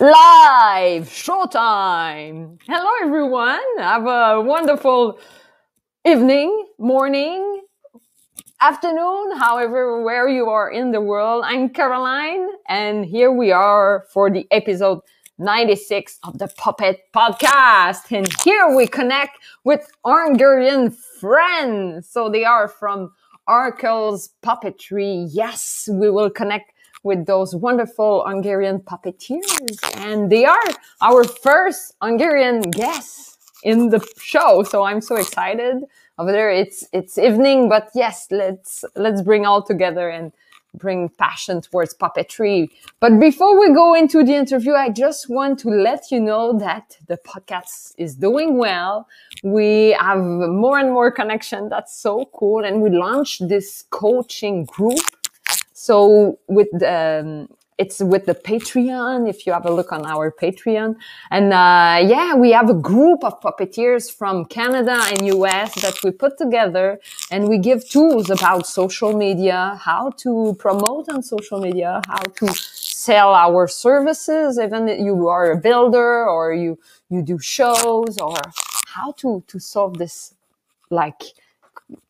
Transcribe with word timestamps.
Live 0.00 1.08
showtime. 1.08 2.58
Hello, 2.66 2.90
everyone. 3.00 3.62
Have 3.78 4.06
a 4.06 4.40
wonderful 4.40 5.20
evening, 6.04 6.66
morning, 6.78 7.62
afternoon, 8.60 9.36
however, 9.36 10.02
where 10.02 10.28
you 10.28 10.48
are 10.48 10.68
in 10.68 10.90
the 10.90 11.00
world. 11.00 11.44
I'm 11.46 11.68
Caroline, 11.68 12.48
and 12.68 13.04
here 13.06 13.30
we 13.30 13.52
are 13.52 14.04
for 14.12 14.28
the 14.30 14.48
episode 14.50 14.98
96 15.38 16.18
of 16.24 16.38
the 16.38 16.48
Puppet 16.56 17.02
Podcast. 17.14 18.10
And 18.10 18.26
here 18.42 18.74
we 18.74 18.88
connect 18.88 19.38
with 19.62 19.88
Hungarian 20.04 20.90
friends. 20.90 22.08
So 22.08 22.28
they 22.28 22.44
are 22.44 22.66
from 22.66 23.12
Arkel's 23.46 24.30
Puppetry. 24.42 25.28
Yes, 25.30 25.88
we 25.88 26.10
will 26.10 26.30
connect 26.30 26.73
with 27.04 27.26
those 27.26 27.54
wonderful 27.54 28.24
Hungarian 28.26 28.80
puppeteers. 28.80 29.78
And 29.96 30.30
they 30.30 30.44
are 30.44 30.64
our 31.00 31.22
first 31.22 31.94
Hungarian 32.02 32.62
guests 32.62 33.38
in 33.62 33.90
the 33.90 34.04
show. 34.18 34.64
So 34.64 34.82
I'm 34.82 35.00
so 35.00 35.16
excited 35.16 35.84
over 36.18 36.32
there. 36.32 36.50
It's, 36.50 36.88
it's 36.92 37.18
evening, 37.18 37.68
but 37.68 37.90
yes, 37.94 38.26
let's, 38.30 38.84
let's 38.96 39.22
bring 39.22 39.46
all 39.46 39.62
together 39.62 40.08
and 40.08 40.32
bring 40.74 41.08
passion 41.08 41.60
towards 41.60 41.94
puppetry. 41.94 42.68
But 43.00 43.20
before 43.20 43.58
we 43.58 43.72
go 43.72 43.94
into 43.94 44.24
the 44.24 44.34
interview, 44.34 44.72
I 44.72 44.90
just 44.90 45.28
want 45.28 45.58
to 45.60 45.68
let 45.68 46.10
you 46.10 46.20
know 46.20 46.58
that 46.58 46.98
the 47.06 47.16
podcast 47.18 47.94
is 47.96 48.16
doing 48.16 48.58
well. 48.58 49.06
We 49.44 49.92
have 50.00 50.18
more 50.18 50.78
and 50.78 50.90
more 50.90 51.10
connection. 51.10 51.68
That's 51.68 51.96
so 51.96 52.28
cool. 52.34 52.64
And 52.64 52.82
we 52.82 52.90
launched 52.90 53.48
this 53.48 53.84
coaching 53.90 54.64
group 54.64 54.98
so 55.88 56.38
with 56.48 56.70
the, 56.72 57.20
um, 57.20 57.48
it's 57.76 58.00
with 58.00 58.24
the 58.24 58.34
Patreon. 58.34 59.28
If 59.28 59.46
you 59.46 59.52
have 59.52 59.66
a 59.66 59.70
look 59.78 59.92
on 59.92 60.06
our 60.06 60.32
Patreon, 60.32 60.96
and 61.30 61.52
uh, 61.52 61.98
yeah, 62.12 62.34
we 62.34 62.52
have 62.52 62.70
a 62.70 62.78
group 62.90 63.22
of 63.22 63.38
puppeteers 63.42 64.10
from 64.10 64.46
Canada 64.46 64.96
and 65.10 65.26
US 65.36 65.74
that 65.82 65.96
we 66.02 66.10
put 66.10 66.38
together, 66.38 67.00
and 67.30 67.48
we 67.48 67.58
give 67.58 67.86
tools 67.86 68.30
about 68.30 68.66
social 68.66 69.12
media, 69.12 69.78
how 69.88 70.10
to 70.22 70.56
promote 70.58 71.10
on 71.10 71.22
social 71.22 71.60
media, 71.60 72.00
how 72.08 72.22
to 72.40 72.46
sell 72.54 73.34
our 73.34 73.68
services, 73.68 74.58
even 74.58 74.88
if 74.88 75.00
you 75.00 75.28
are 75.28 75.52
a 75.52 75.58
builder 75.68 76.26
or 76.26 76.54
you 76.54 76.78
you 77.10 77.20
do 77.20 77.38
shows, 77.38 78.16
or 78.18 78.38
how 78.86 79.12
to 79.20 79.44
to 79.48 79.60
solve 79.60 79.98
this 79.98 80.34
like 80.90 81.22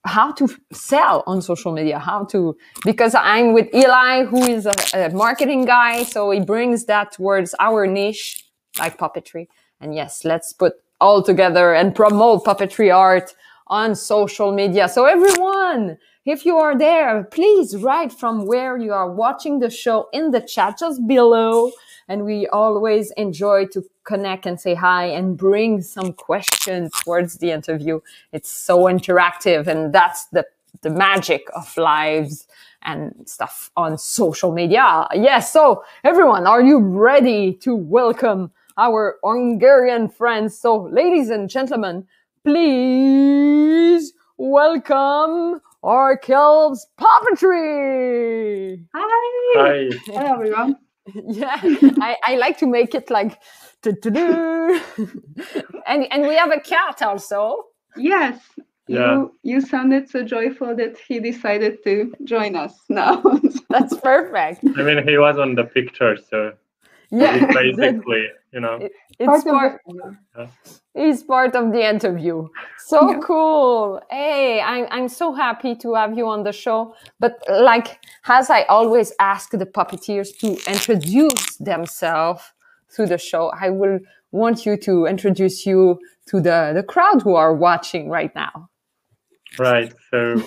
how 0.04 0.32
to 0.32 0.48
sell 0.72 1.22
on 1.26 1.40
social 1.42 1.72
media, 1.72 1.98
how 1.98 2.24
to, 2.26 2.56
because 2.84 3.14
I'm 3.14 3.52
with 3.52 3.74
Eli, 3.74 4.24
who 4.24 4.42
is 4.44 4.66
a, 4.66 4.74
a, 4.94 5.10
marketing 5.10 5.64
guy. 5.64 6.02
So 6.04 6.30
he 6.30 6.40
brings 6.40 6.84
that 6.86 7.12
towards 7.12 7.54
our 7.58 7.86
niche, 7.86 8.44
like 8.78 8.98
puppetry. 8.98 9.46
And 9.80 9.94
yes, 9.94 10.24
let's 10.24 10.52
put 10.52 10.74
all 11.00 11.22
together 11.22 11.74
and 11.74 11.94
promote 11.94 12.44
puppetry 12.44 12.94
art 12.94 13.34
on 13.68 13.94
social 13.94 14.52
media. 14.52 14.88
So 14.88 15.06
everyone, 15.06 15.98
if 16.26 16.44
you 16.46 16.56
are 16.56 16.76
there, 16.76 17.24
please 17.24 17.76
write 17.76 18.12
from 18.12 18.46
where 18.46 18.76
you 18.76 18.92
are 18.92 19.10
watching 19.10 19.58
the 19.58 19.70
show 19.70 20.08
in 20.12 20.30
the 20.30 20.40
chat 20.40 20.78
just 20.78 21.06
below. 21.06 21.72
And 22.08 22.24
we 22.24 22.46
always 22.48 23.10
enjoy 23.16 23.66
to 23.68 23.82
connect 24.04 24.46
and 24.46 24.60
say 24.60 24.74
hi 24.74 25.06
and 25.06 25.36
bring 25.36 25.82
some 25.82 26.12
questions 26.12 26.92
towards 27.02 27.38
the 27.38 27.50
interview. 27.50 28.00
It's 28.32 28.50
so 28.50 28.84
interactive 28.84 29.66
and 29.66 29.92
that's 29.92 30.26
the, 30.26 30.46
the 30.82 30.90
magic 30.90 31.48
of 31.54 31.76
lives 31.76 32.46
and 32.82 33.14
stuff 33.26 33.70
on 33.76 33.98
social 33.98 34.52
media. 34.52 35.06
Yes. 35.14 35.52
So 35.52 35.84
everyone, 36.04 36.46
are 36.46 36.62
you 36.62 36.78
ready 36.78 37.54
to 37.54 37.74
welcome 37.74 38.52
our 38.76 39.18
Hungarian 39.24 40.08
friends? 40.08 40.58
So 40.58 40.76
ladies 40.76 41.30
and 41.30 41.48
gentlemen, 41.48 42.06
please 42.44 44.12
welcome 44.36 45.60
Arkel's 45.82 46.86
Puppetry. 46.98 48.84
Hi. 48.94 49.50
Hi. 49.56 49.88
Hi 50.14 50.32
everyone. 50.32 50.76
yeah, 51.26 51.60
I, 51.62 52.16
I 52.24 52.36
like 52.36 52.58
to 52.58 52.66
make 52.66 52.94
it 52.94 53.10
like 53.10 53.38
and 53.84 53.98
and 55.86 56.22
we 56.22 56.34
have 56.34 56.50
a 56.50 56.60
cat 56.60 57.02
also. 57.02 57.64
Yes. 57.96 58.40
Yeah. 58.86 59.14
You, 59.14 59.34
you 59.42 59.60
sounded 59.60 60.10
so 60.10 60.22
joyful 60.22 60.76
that 60.76 60.96
he 60.98 61.18
decided 61.18 61.82
to 61.84 62.12
join 62.24 62.54
us 62.54 62.74
now. 62.88 63.22
That's 63.70 63.96
perfect. 63.96 64.62
I 64.76 64.82
mean, 64.82 65.06
he 65.08 65.16
was 65.16 65.38
on 65.38 65.54
the 65.54 65.64
picture, 65.64 66.16
so 66.16 66.52
yeah, 67.10 67.46
basically, 67.52 68.26
you 68.52 68.60
know, 68.60 68.76
it, 68.76 68.92
it's 69.18 69.44
part. 69.44 69.80
yeah. 70.36 70.46
He's 70.94 71.22
part 71.22 71.54
of 71.56 71.72
the 71.72 71.88
interview. 71.88 72.48
So 72.78 73.10
yeah. 73.10 73.18
cool. 73.22 74.00
Hey, 74.10 74.60
I'm 74.60 74.86
I'm 74.90 75.08
so 75.08 75.32
happy 75.32 75.74
to 75.76 75.94
have 75.94 76.16
you 76.16 76.28
on 76.28 76.44
the 76.44 76.52
show. 76.52 76.94
But 77.20 77.42
like, 77.48 78.00
as 78.26 78.50
I 78.50 78.62
always 78.64 79.12
ask 79.18 79.50
the 79.50 79.66
puppeteers 79.66 80.36
to 80.38 80.48
introduce 80.70 81.56
themselves 81.56 82.42
to 82.96 83.06
the 83.06 83.18
show, 83.18 83.52
I 83.58 83.70
will 83.70 83.98
want 84.30 84.66
you 84.66 84.76
to 84.76 85.06
introduce 85.06 85.64
you 85.64 85.98
to 86.26 86.40
the, 86.40 86.72
the 86.74 86.82
crowd 86.82 87.22
who 87.22 87.34
are 87.34 87.54
watching 87.54 88.08
right 88.08 88.34
now. 88.34 88.68
Right. 89.58 89.92
So, 90.10 90.42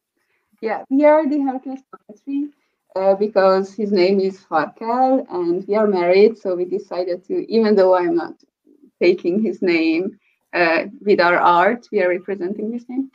yeah, 0.60 0.84
we 0.90 1.04
are 1.04 1.28
the 1.28 1.40
Hercules 1.40 1.80
Puppetry 1.90 2.50
uh, 2.96 3.14
because 3.14 3.72
his 3.72 3.92
name 3.92 4.20
is 4.20 4.38
Farkel 4.40 5.26
and 5.30 5.66
we 5.66 5.74
are 5.74 5.86
married. 5.86 6.38
So 6.38 6.54
we 6.54 6.64
decided 6.64 7.24
to, 7.26 7.50
even 7.52 7.74
though 7.74 7.96
I'm 7.96 8.16
not 8.16 8.34
taking 9.00 9.42
his 9.42 9.62
name 9.62 10.18
uh, 10.52 10.84
with 11.00 11.20
our 11.20 11.38
art, 11.38 11.88
we 11.90 12.02
are 12.02 12.08
representing 12.08 12.72
his 12.72 12.88
name. 12.88 13.10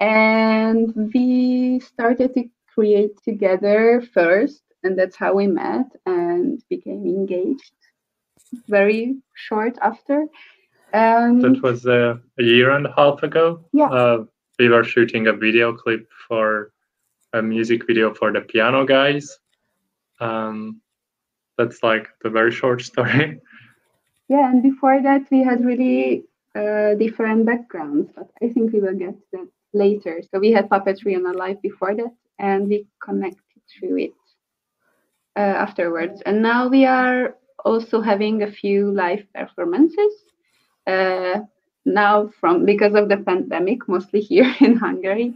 And 0.00 1.12
we 1.14 1.80
started 1.80 2.34
to 2.34 2.44
create 2.74 3.22
together 3.22 4.02
first, 4.12 4.62
and 4.82 4.98
that's 4.98 5.16
how 5.16 5.34
we 5.34 5.46
met 5.46 5.86
and 6.06 6.62
became 6.68 7.06
engaged 7.06 7.72
very 8.68 9.16
short 9.34 9.78
after. 9.80 10.26
Um, 10.92 11.40
that 11.40 11.62
was 11.62 11.86
uh, 11.86 12.16
a 12.38 12.42
year 12.42 12.70
and 12.70 12.86
a 12.86 12.92
half 12.96 13.22
ago. 13.22 13.64
Yeah. 13.72 13.90
Uh, 13.90 14.24
we 14.58 14.68
were 14.68 14.84
shooting 14.84 15.28
a 15.28 15.32
video 15.32 15.72
clip 15.72 16.08
for 16.26 16.72
a 17.32 17.42
music 17.42 17.86
video 17.86 18.14
for 18.14 18.32
the 18.32 18.40
Piano 18.40 18.84
Guys. 18.84 19.38
Um, 20.20 20.80
that's 21.56 21.82
like 21.82 22.08
the 22.22 22.30
very 22.30 22.52
short 22.52 22.82
story. 22.82 23.40
Yeah, 24.28 24.48
and 24.48 24.62
before 24.62 25.02
that, 25.02 25.22
we 25.32 25.42
had 25.42 25.64
really 25.64 26.22
uh, 26.54 26.94
different 26.94 27.46
backgrounds, 27.46 28.12
but 28.14 28.30
I 28.40 28.48
think 28.52 28.72
we 28.72 28.78
will 28.78 28.94
get 28.94 29.16
that 29.32 29.48
later. 29.72 30.22
So 30.30 30.38
we 30.38 30.52
had 30.52 30.68
puppetry 30.68 31.16
in 31.16 31.26
our 31.26 31.34
life 31.34 31.56
before 31.60 31.96
that, 31.96 32.14
and 32.38 32.68
we 32.68 32.86
connected 33.04 33.60
through 33.68 33.98
it 33.98 34.14
uh, 35.34 35.40
afterwards. 35.40 36.22
And 36.26 36.42
now 36.42 36.68
we 36.68 36.86
are 36.86 37.34
also 37.64 38.00
having 38.00 38.44
a 38.44 38.52
few 38.52 38.92
live 38.92 39.26
performances 39.34 40.12
uh, 40.86 41.40
now 41.84 42.30
from 42.38 42.64
because 42.64 42.94
of 42.94 43.08
the 43.08 43.16
pandemic, 43.16 43.88
mostly 43.88 44.20
here 44.30 44.54
in 44.60 44.76
Hungary 44.76 45.34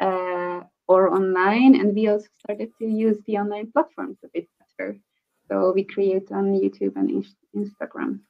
uh, 0.00 0.43
or 0.88 1.14
online, 1.14 1.74
and 1.74 1.94
we 1.94 2.08
also 2.08 2.26
started 2.38 2.70
to 2.78 2.86
use 2.86 3.18
the 3.26 3.38
online 3.38 3.70
platforms 3.72 4.18
a 4.24 4.28
bit 4.32 4.48
better. 4.60 4.98
So 5.48 5.72
we 5.74 5.84
create 5.84 6.30
on 6.30 6.54
YouTube 6.54 6.96
and 6.96 7.24
Instagram. 7.56 8.20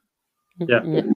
Mm-hmm. 0.61 0.69
Yeah. 0.69 0.83
yeah. 0.85 1.13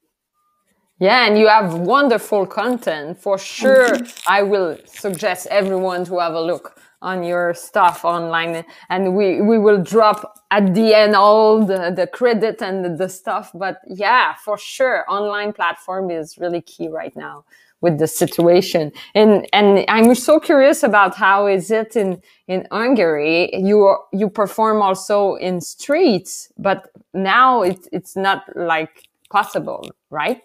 Yeah, 1.00 1.28
and 1.28 1.38
you 1.38 1.46
have 1.46 1.74
wonderful 1.74 2.44
content 2.44 3.22
for 3.22 3.38
sure. 3.38 3.96
I 4.26 4.42
will 4.42 4.76
suggest 4.84 5.46
everyone 5.48 6.04
to 6.06 6.18
have 6.18 6.34
a 6.34 6.40
look 6.40 6.80
on 7.00 7.22
your 7.22 7.54
stuff 7.54 8.04
online 8.04 8.64
and 8.88 9.14
we 9.14 9.40
we 9.40 9.56
will 9.56 9.80
drop 9.80 10.40
at 10.50 10.74
the 10.74 10.92
end 10.92 11.14
all 11.14 11.64
the 11.64 11.92
the 11.94 12.08
credit 12.08 12.60
and 12.60 12.84
the, 12.84 12.88
the 12.96 13.08
stuff 13.08 13.52
but 13.54 13.78
yeah 13.86 14.34
for 14.34 14.58
sure 14.58 15.04
online 15.08 15.52
platform 15.52 16.10
is 16.10 16.38
really 16.38 16.60
key 16.60 16.88
right 16.88 17.14
now 17.14 17.44
with 17.80 17.98
the 17.98 18.06
situation 18.06 18.90
and 19.14 19.46
and 19.52 19.84
i'm 19.88 20.14
so 20.14 20.40
curious 20.40 20.82
about 20.82 21.14
how 21.14 21.46
is 21.46 21.70
it 21.70 21.96
in 21.96 22.20
in 22.48 22.66
hungary 22.72 23.50
you 23.54 23.96
you 24.12 24.28
perform 24.28 24.82
also 24.82 25.34
in 25.36 25.60
streets 25.60 26.52
but 26.58 26.90
now 27.14 27.62
it's 27.62 27.88
it's 27.92 28.16
not 28.16 28.42
like 28.56 29.08
possible 29.30 29.88
right 30.10 30.42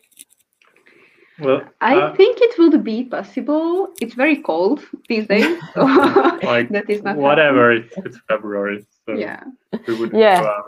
well, 1.40 1.62
I 1.82 1.96
uh, 1.96 2.16
think 2.16 2.38
it 2.42 2.58
will 2.60 2.78
be 2.78 3.06
possible. 3.06 3.90
It's 4.00 4.14
very 4.14 4.38
cold 4.38 4.82
these 5.10 5.28
days, 5.28 5.60
so 5.74 5.82
like 6.44 6.70
that 6.76 6.88
is 6.88 7.02
not 7.02 7.18
whatever. 7.18 7.72
It's, 7.72 7.94
it's, 7.98 8.20
February, 8.30 8.86
so 9.06 9.16
yeah, 9.16 9.44
we 9.88 9.96
would 9.96 10.14
yeah. 10.14 10.62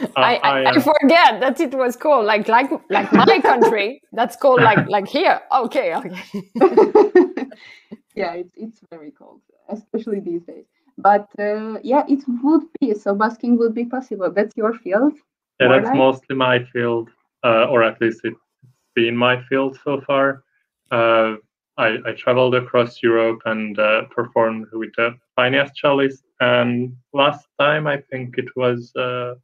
Uh, 0.00 0.06
I, 0.16 0.34
I, 0.36 0.70
I, 0.70 0.80
forget 0.80 1.40
that 1.40 1.60
it 1.60 1.74
was 1.74 1.96
called 1.96 2.24
like 2.24 2.48
like 2.48 2.70
like 2.90 3.12
my 3.12 3.40
country. 3.42 4.02
That's 4.12 4.36
called 4.36 4.62
like 4.62 4.88
like 4.88 5.08
here. 5.08 5.40
Okay, 5.52 5.94
okay. 5.94 6.16
yeah, 8.14 8.34
it's 8.34 8.54
it's 8.56 8.80
very 8.90 9.10
cold, 9.10 9.40
especially 9.68 10.20
these 10.20 10.42
days. 10.42 10.66
But 10.96 11.28
uh, 11.38 11.78
yeah, 11.82 12.04
it 12.08 12.20
would 12.42 12.62
be 12.80 12.94
so. 12.94 13.14
Busking 13.14 13.58
would 13.58 13.74
be 13.74 13.84
possible. 13.84 14.30
That's 14.30 14.56
your 14.56 14.74
field. 14.74 15.14
Yeah, 15.60 15.68
that's 15.68 15.94
mostly 15.94 16.36
my 16.36 16.64
field, 16.72 17.10
uh, 17.44 17.66
or 17.66 17.82
at 17.82 18.00
least 18.00 18.20
it's 18.24 18.40
been 18.94 19.16
my 19.16 19.42
field 19.48 19.78
so 19.84 20.00
far. 20.06 20.44
Uh, 20.90 21.36
I, 21.80 21.96
I 22.06 22.12
traveled 22.12 22.54
across 22.54 23.02
Europe 23.02 23.40
and 23.46 23.78
uh, 23.78 24.02
performed 24.14 24.66
with 24.72 24.90
the 24.96 25.16
finest 25.36 25.72
cellist. 25.82 26.22
And 26.40 26.94
last 27.12 27.46
time, 27.58 27.86
I 27.86 27.98
think 28.10 28.36
it 28.38 28.54
was 28.56 28.94
uh, 28.96 29.34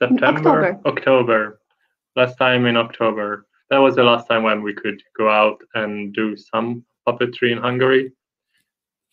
September, 0.00 0.26
October. 0.26 0.80
October. 0.86 1.60
Last 2.16 2.36
time 2.36 2.66
in 2.66 2.76
October. 2.76 3.46
That 3.70 3.78
was 3.78 3.94
the 3.94 4.02
last 4.02 4.26
time 4.26 4.42
when 4.42 4.62
we 4.62 4.74
could 4.74 5.00
go 5.16 5.28
out 5.28 5.60
and 5.74 6.12
do 6.12 6.36
some 6.36 6.84
puppetry 7.06 7.52
in 7.52 7.58
Hungary. 7.58 8.12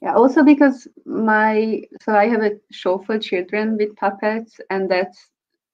Yeah, 0.01 0.16
also 0.16 0.44
because 0.44 0.88
my 1.06 1.84
so 2.01 2.13
I 2.16 2.28
have 2.28 2.42
a 2.42 2.51
show 2.72 3.00
for 3.00 3.19
children 3.19 3.78
with 3.78 3.95
puppets, 3.95 4.60
and 4.69 4.89
that's 4.89 5.30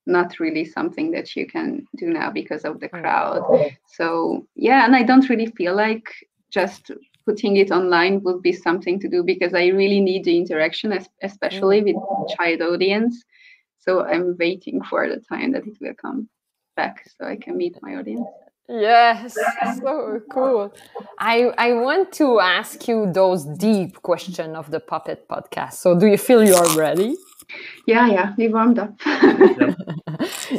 not 0.06 0.40
really 0.40 0.66
something 0.66 1.12
that 1.12 1.36
you 1.36 1.46
can 1.46 1.86
do 1.98 2.08
now 2.08 2.30
because 2.32 2.66
of 2.66 2.80
the 2.80 2.90
Mm. 2.90 3.02
crowd. 3.02 3.42
So 3.86 4.48
yeah, 4.56 4.86
and 4.86 4.96
I 4.96 5.04
don't 5.04 5.30
really 5.30 5.48
feel 5.48 5.76
like 5.76 6.10
just 6.50 6.92
putting 7.26 7.58
it 7.58 7.72
online 7.72 8.22
would 8.24 8.42
be 8.42 8.52
something 8.52 9.00
to 9.00 9.08
do 9.08 9.24
because 9.24 9.54
I 9.54 9.68
really 9.68 10.02
need 10.02 10.26
the 10.26 10.38
interaction, 10.38 10.98
especially 11.22 11.82
with 11.84 11.96
child 12.36 12.62
audience. 12.62 13.24
So 13.86 14.06
I'm 14.06 14.38
waiting 14.38 14.82
for 14.82 15.10
the 15.10 15.20
time 15.20 15.52
that 15.54 15.68
it 15.68 15.78
will 15.82 15.94
come 15.94 16.30
back 16.76 17.06
so 17.18 17.26
I 17.26 17.36
can 17.36 17.58
meet 17.58 17.78
my 17.82 17.96
audience. 17.96 18.28
Yes, 18.70 19.38
so 19.78 20.22
cool. 20.32 20.74
I 21.20 21.52
I 21.58 21.74
want 21.74 22.14
to 22.14 22.40
ask 22.40 22.88
you 22.88 23.12
those 23.12 23.44
deep 23.44 24.02
question 24.02 24.56
of 24.56 24.72
the 24.72 24.80
puppet 24.80 25.28
podcast. 25.28 25.74
So 25.74 26.00
do 26.00 26.08
you 26.08 26.18
feel 26.18 26.42
you 26.46 26.56
are 26.56 26.78
ready? 26.78 27.18
Yeah, 27.86 28.08
yeah, 28.08 28.34
we 28.38 28.48
warmed 28.48 28.80
up. 28.80 28.94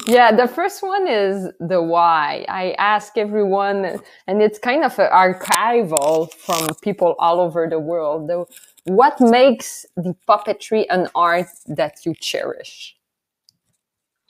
yeah, 0.06 0.32
the 0.36 0.46
first 0.54 0.82
one 0.82 1.08
is 1.08 1.48
the 1.60 1.80
why. 1.80 2.44
I 2.48 2.72
ask 2.78 3.16
everyone, 3.16 4.00
and 4.26 4.42
it's 4.42 4.58
kind 4.58 4.84
of 4.84 4.98
a 4.98 5.08
archival 5.08 6.30
from 6.34 6.68
people 6.82 7.14
all 7.18 7.40
over 7.40 7.66
the 7.68 7.78
world. 7.78 8.28
The, 8.28 8.44
what 8.84 9.18
makes 9.18 9.86
the 9.96 10.14
puppetry 10.28 10.84
an 10.90 11.08
art 11.14 11.48
that 11.66 12.04
you 12.04 12.14
cherish? 12.20 12.93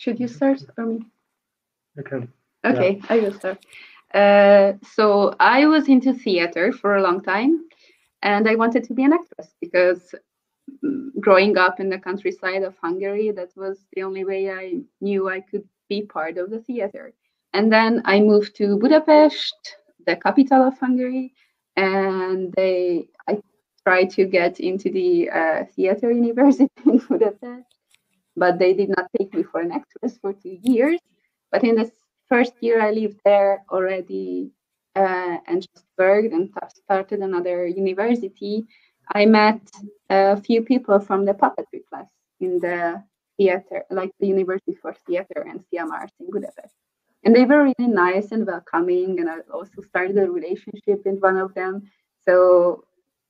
Should 0.05 0.21
you 0.21 0.29
start 0.29 0.63
or 0.77 0.85
me? 0.85 1.01
Okay. 1.99 2.29
Okay, 2.63 3.01
I 3.09 3.21
will 3.21 3.33
start. 3.33 3.65
Uh, 4.13 4.75
so 4.83 5.35
I 5.41 5.65
was 5.67 5.89
into 5.89 6.13
theater 6.13 6.73
for 6.73 6.97
a 6.97 7.03
long 7.03 7.23
time, 7.23 7.65
and 8.21 8.47
I 8.47 8.55
wanted 8.55 8.85
to 8.85 8.93
be 8.93 9.05
an 9.05 9.15
actress 9.15 9.55
because 9.63 10.15
mm, 10.85 11.09
growing 11.21 11.57
up 11.57 11.81
in 11.81 11.89
the 11.89 11.99
countryside 11.99 12.65
of 12.65 12.77
Hungary, 12.83 13.31
that 13.31 13.57
was 13.57 13.87
the 13.95 14.03
only 14.03 14.25
way 14.27 14.51
I 14.51 14.83
knew 15.01 15.31
I 15.31 15.41
could 15.41 15.67
be 15.89 16.03
part 16.03 16.37
of 16.37 16.51
the 16.51 16.61
theater. 16.61 17.15
And 17.55 17.73
then 17.73 18.03
I 18.05 18.21
moved 18.21 18.57
to 18.57 18.77
Budapest, 18.77 19.57
the 20.07 20.17
capital 20.17 20.69
of 20.69 20.79
Hungary, 20.79 21.33
and 21.77 22.53
they 22.53 23.09
I 23.27 23.41
tried 23.87 24.11
to 24.11 24.27
get 24.27 24.61
into 24.61 24.91
the 24.91 25.31
uh, 25.31 25.65
theater 25.75 26.11
university 26.25 26.69
in 26.85 26.99
Budapest, 26.99 27.74
but 28.37 28.59
they 28.59 28.75
did 28.75 28.91
not 28.91 29.09
take 29.17 29.33
me 29.35 29.43
for 29.43 29.61
an 29.61 29.73
actress 29.73 30.19
for 30.19 30.33
two 30.33 30.59
years. 30.63 31.01
But 31.51 31.65
in 31.65 31.77
the 31.77 31.91
first 32.29 32.55
year 32.61 32.81
I 32.81 32.91
lived 32.91 33.21
there 33.25 33.65
already 33.71 34.51
uh, 34.97 35.39
and 35.47 35.63
just 35.63 35.87
worked 35.99 36.33
and 36.33 36.51
started 36.85 37.21
another 37.21 37.67
university, 37.67 38.67
I 39.13 39.27
met 39.27 39.61
a 40.09 40.41
few 40.41 40.63
people 40.63 40.99
from 40.99 41.25
the 41.25 41.35
puppetry 41.35 41.85
class 41.89 42.07
in 42.41 42.59
the 42.61 43.03
theater, 43.37 43.85
like 43.91 44.11
the 44.21 44.29
University 44.29 44.75
for 44.75 44.95
Theater 45.07 45.45
and 45.47 45.61
CMRs 45.61 46.11
in 46.21 46.31
Budapest. 46.31 46.75
And 47.25 47.35
they 47.35 47.45
were 47.45 47.65
really 47.65 47.89
nice 47.91 48.33
and 48.33 48.47
welcoming, 48.47 49.19
and 49.19 49.29
I 49.29 49.39
also 49.53 49.83
started 49.83 50.19
a 50.19 50.31
relationship 50.31 51.03
with 51.05 51.21
one 51.21 51.39
of 51.39 51.55
them. 51.55 51.91
So 52.27 52.85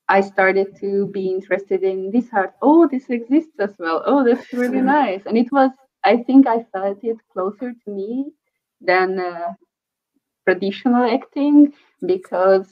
I 0.09 0.21
started 0.21 0.77
to 0.81 1.06
be 1.09 1.29
interested 1.31 1.83
in 1.83 2.11
this 2.11 2.29
art. 2.33 2.55
Oh, 2.62 2.87
this 2.89 3.11
exists 3.11 3.59
as 3.59 3.75
well. 3.79 4.03
Oh, 4.06 4.25
that's 4.25 4.53
really 4.53 4.81
nice. 4.83 5.23
And 5.27 5.37
it 5.39 5.51
was, 5.53 5.71
I 6.05 6.19
think 6.19 6.47
I 6.47 6.65
felt 6.73 6.99
it 7.03 7.19
closer 7.33 7.73
to 7.73 7.91
me 7.91 8.33
than 8.81 9.19
uh, 9.19 9.55
traditional 10.47 11.05
acting 11.05 11.73
because 12.06 12.69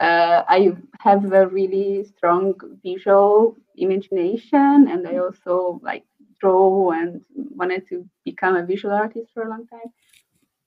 uh, 0.00 0.42
I 0.48 0.72
have 1.00 1.32
a 1.32 1.46
really 1.46 2.04
strong 2.04 2.54
visual 2.84 3.56
imagination 3.76 4.88
and 4.90 5.06
I 5.06 5.18
also 5.18 5.80
like 5.82 6.04
draw 6.40 6.90
and 6.92 7.22
wanted 7.56 7.88
to 7.90 8.06
become 8.24 8.56
a 8.56 8.66
visual 8.66 8.94
artist 8.94 9.30
for 9.34 9.44
a 9.44 9.50
long 9.50 9.66
time. 9.68 9.90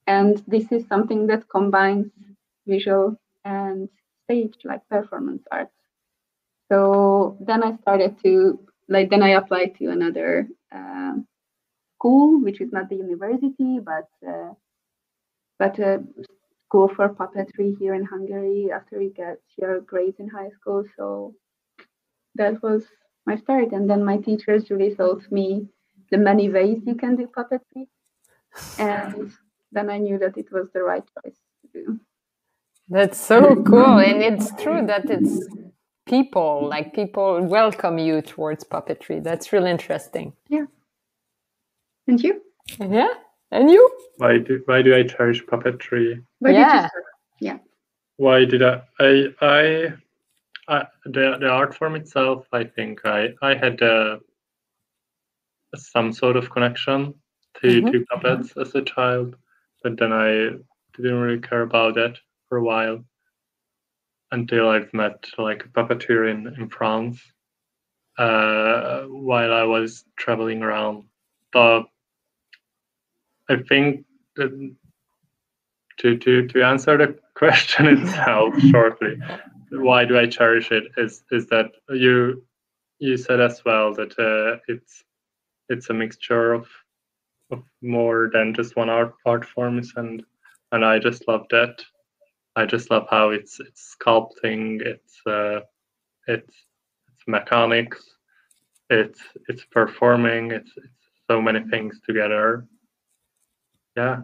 And 0.07 0.43
this 0.47 0.71
is 0.71 0.87
something 0.87 1.27
that 1.27 1.49
combines 1.49 2.11
visual 2.67 3.17
and 3.45 3.89
stage 4.25 4.55
like 4.63 4.87
performance 4.89 5.43
arts. 5.51 5.71
So 6.71 7.37
then 7.39 7.63
I 7.63 7.77
started 7.77 8.17
to 8.23 8.59
like 8.89 9.09
then 9.09 9.23
I 9.23 9.29
applied 9.29 9.75
to 9.79 9.91
another 9.91 10.47
uh, 10.73 11.13
school, 11.95 12.41
which 12.41 12.61
is 12.61 12.71
not 12.71 12.89
the 12.89 12.95
university, 12.95 13.79
but 13.79 14.09
uh, 14.27 14.53
but 15.57 15.79
a 15.79 16.03
school 16.65 16.89
for 16.95 17.09
puppetry 17.09 17.77
here 17.79 17.93
in 17.93 18.03
Hungary 18.03 18.71
after 18.71 19.01
you 19.01 19.11
get 19.11 19.39
your 19.57 19.79
grades 19.81 20.19
in 20.19 20.27
high 20.27 20.49
school. 20.49 20.83
So 20.97 21.35
that 22.35 22.61
was 22.61 22.83
my 23.25 23.37
start. 23.37 23.71
And 23.71 23.89
then 23.89 24.03
my 24.03 24.17
teachers 24.17 24.69
really 24.69 24.93
taught 24.95 25.31
me 25.31 25.67
the 26.11 26.17
many 26.17 26.49
ways 26.49 26.81
you 26.85 26.95
can 26.95 27.15
do 27.15 27.27
puppetry. 27.27 27.87
And 28.77 29.31
then 29.71 29.89
I 29.89 29.97
knew 29.97 30.17
that 30.19 30.37
it 30.37 30.51
was 30.51 30.67
the 30.73 30.83
right 30.83 31.03
choice 31.23 31.37
to 31.61 31.67
do. 31.73 31.99
That's 32.89 33.19
so 33.19 33.55
cool. 33.63 33.99
And 33.99 34.21
it's 34.21 34.51
true 34.61 34.85
that 34.85 35.09
it's 35.09 35.47
people, 36.05 36.67
like 36.69 36.93
people 36.93 37.41
welcome 37.43 37.97
you 37.97 38.21
towards 38.21 38.63
puppetry. 38.63 39.23
That's 39.23 39.51
really 39.51 39.71
interesting. 39.71 40.33
Yeah. 40.49 40.65
And 42.07 42.21
you? 42.23 42.41
Yeah. 42.79 43.13
And 43.51 43.71
you? 43.71 43.89
Why 44.17 44.37
do 44.37 44.61
why 44.65 44.81
do 44.81 44.95
I 44.95 45.03
cherish 45.03 45.43
puppetry? 45.43 46.23
Where 46.39 46.53
did 46.53 46.89
Yeah. 47.39 47.57
Why 48.17 48.45
did 48.45 48.61
I 48.61 48.81
I 48.99 49.27
I, 49.41 49.93
I 50.67 50.87
the 51.05 51.37
the 51.39 51.49
art 51.49 51.75
form 51.75 51.95
itself? 51.95 52.45
I 52.51 52.63
think 52.63 53.01
I 53.05 53.33
I 53.41 53.55
had 53.55 53.81
uh, 53.81 54.19
some 55.75 56.13
sort 56.13 56.37
of 56.37 56.49
connection 56.49 57.13
to 57.61 57.67
Mhm. 57.81 57.91
to 57.91 58.05
puppets 58.05 58.53
as 58.57 58.75
a 58.75 58.81
child, 58.81 59.35
but 59.83 59.97
then 59.97 60.11
I 60.13 60.51
didn't 60.97 61.19
really 61.19 61.41
care 61.41 61.61
about 61.61 61.95
that 61.95 62.17
for 62.49 62.57
a 62.57 62.63
while 62.63 63.03
until 64.31 64.69
I've 64.69 64.93
met 64.93 65.25
like 65.37 65.65
a 65.65 65.69
puppeteer 65.69 66.29
in 66.29 66.53
in 66.59 66.69
France 66.69 67.21
uh, 68.17 69.03
while 69.03 69.53
I 69.53 69.63
was 69.63 70.05
traveling 70.17 70.61
around. 70.61 71.05
But 71.51 71.83
I 73.49 73.57
think 73.57 74.05
that 74.35 74.75
to 75.99 76.17
to 76.17 76.47
to 76.47 76.63
answer 76.63 76.97
the 76.97 77.17
question 77.35 77.87
itself 77.87 78.59
shortly, 78.71 79.17
why 79.71 80.05
do 80.05 80.17
I 80.17 80.27
cherish 80.27 80.71
it? 80.71 80.85
Is 80.97 81.23
is 81.31 81.47
that 81.47 81.71
you 81.89 82.43
you 82.99 83.17
said 83.17 83.41
as 83.41 83.63
well 83.65 83.93
that 83.93 84.17
uh, 84.19 84.59
it's 84.67 85.03
it's 85.69 85.89
a 85.89 85.93
mixture 85.93 86.53
of 86.53 86.67
of 87.51 87.63
more 87.81 88.29
than 88.33 88.53
just 88.53 88.75
one 88.75 88.89
art 88.89 89.13
art 89.25 89.45
forms 89.45 89.93
and 89.95 90.23
and 90.71 90.83
I 90.83 90.99
just 90.99 91.27
love 91.27 91.45
that. 91.51 91.83
I 92.55 92.65
just 92.65 92.89
love 92.89 93.07
how 93.09 93.29
it's 93.29 93.59
it's 93.59 93.95
sculpting, 93.95 94.81
it's 94.81 95.21
uh, 95.27 95.61
it's 96.27 96.55
it's 97.09 97.23
mechanics, 97.27 98.15
it's 98.89 99.19
it's 99.47 99.65
performing, 99.65 100.51
it's 100.51 100.71
it's 100.77 100.87
so 101.29 101.41
many 101.41 101.61
things 101.69 101.99
together. 102.07 102.65
Yeah. 103.97 104.21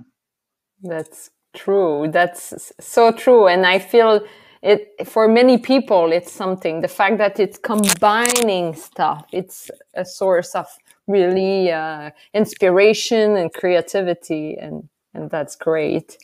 That's 0.84 1.30
true. 1.54 2.10
That's 2.12 2.72
so 2.80 3.12
true. 3.12 3.48
And 3.48 3.66
I 3.66 3.80
feel 3.80 4.22
it 4.62 5.08
for 5.08 5.28
many 5.28 5.58
people, 5.58 6.12
it's 6.12 6.32
something. 6.32 6.82
The 6.82 6.88
fact 6.88 7.18
that 7.18 7.40
it's 7.40 7.58
combining 7.58 8.76
stuff, 8.76 9.26
it's 9.32 9.72
a 9.96 10.06
source 10.06 10.54
of 10.56 10.68
really 11.08 11.72
uh, 11.72 12.12
inspiration 12.34 13.36
and 13.38 13.52
creativity, 13.52 14.58
and 14.58 14.88
and 15.14 15.30
that's 15.30 15.56
great. 15.56 16.18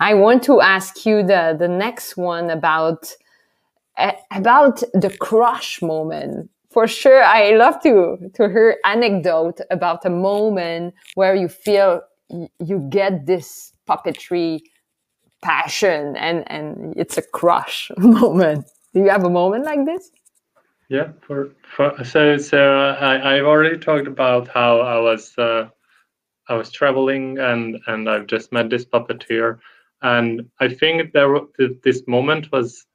I 0.00 0.14
want 0.14 0.42
to 0.44 0.60
ask 0.60 1.06
you 1.06 1.22
the 1.22 1.56
the 1.58 1.68
next 1.68 2.16
one 2.16 2.50
about 2.50 3.14
a- 3.98 4.18
about 4.32 4.82
the 4.92 5.14
crush 5.20 5.80
moment. 5.82 6.50
For 6.70 6.88
sure, 6.88 7.22
I 7.22 7.50
love 7.50 7.80
to 7.82 8.18
to 8.34 8.48
hear 8.48 8.78
anecdote 8.84 9.60
about 9.70 10.04
a 10.04 10.10
moment 10.10 10.94
where 11.14 11.34
you 11.34 11.48
feel 11.48 12.02
you 12.58 12.78
get 12.90 13.26
this 13.26 13.72
puppetry 13.88 14.60
passion 15.42 16.16
and 16.16 16.44
and 16.50 16.94
it's 16.96 17.18
a 17.18 17.22
crush 17.22 17.90
moment. 17.98 18.66
Do 18.94 19.00
you 19.00 19.10
have 19.10 19.24
a 19.24 19.30
moment 19.30 19.64
like 19.64 19.84
this? 19.84 20.10
Yeah, 20.88 21.08
for, 21.22 21.50
for 21.76 22.04
so 22.04 22.36
so 22.38 22.58
I 22.58 23.36
I've 23.36 23.44
already 23.44 23.78
talked 23.78 24.06
about 24.06 24.48
how 24.48 24.80
I 24.80 24.98
was 24.98 25.36
uh, 25.38 25.68
I 26.48 26.54
was 26.54 26.70
traveling 26.70 27.38
and 27.38 27.78
and 27.86 28.08
I've 28.08 28.26
just 28.26 28.52
met 28.52 28.70
this 28.70 28.84
puppeteer, 28.84 29.58
and 30.04 30.48
I 30.60 30.68
think 30.68 31.12
there 31.12 31.34
this 31.82 32.02
moment 32.06 32.52
was. 32.52 32.86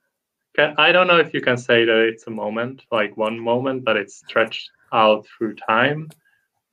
I 0.78 0.92
don't 0.92 1.08
know 1.08 1.20
if 1.20 1.34
you 1.34 1.42
can 1.42 1.58
say 1.58 1.86
that 1.86 2.00
it's 2.10 2.28
a 2.28 2.32
moment, 2.32 2.84
like 2.92 3.16
one 3.16 3.40
moment, 3.40 3.86
but 3.86 3.96
it's 3.98 4.18
stretched 4.18 4.70
out 4.92 5.26
through 5.26 5.56
time. 5.56 6.10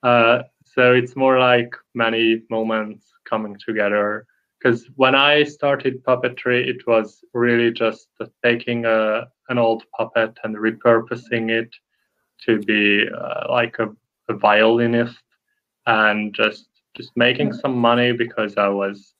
Uh, 0.03 0.43
so 0.65 0.93
it's 0.93 1.15
more 1.15 1.39
like 1.39 1.75
many 1.95 2.43
moments 2.51 3.07
coming 3.29 3.57
together. 3.65 4.27
Because 4.59 4.89
when 4.97 5.15
I 5.15 5.45
started 5.45 6.05
puppetry, 6.05 6.67
it 6.67 6.87
was 6.87 7.23
really 7.33 7.71
just 7.71 8.09
taking 8.43 8.85
a 8.85 9.29
an 9.49 9.59
old 9.59 9.85
puppet 9.97 10.37
and 10.45 10.57
repurposing 10.57 11.51
it 11.51 11.71
to 12.45 12.59
be 12.61 13.07
uh, 13.09 13.47
like 13.49 13.77
a, 13.79 13.89
a 14.29 14.35
violinist 14.35 15.23
and 15.87 16.35
just 16.35 16.69
just 16.97 17.13
making 17.17 17.53
some 17.53 17.77
money 17.77 18.13
because 18.13 18.57
I 18.57 18.69
was 18.69 19.15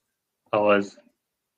I 0.53 0.59
was 0.59 0.99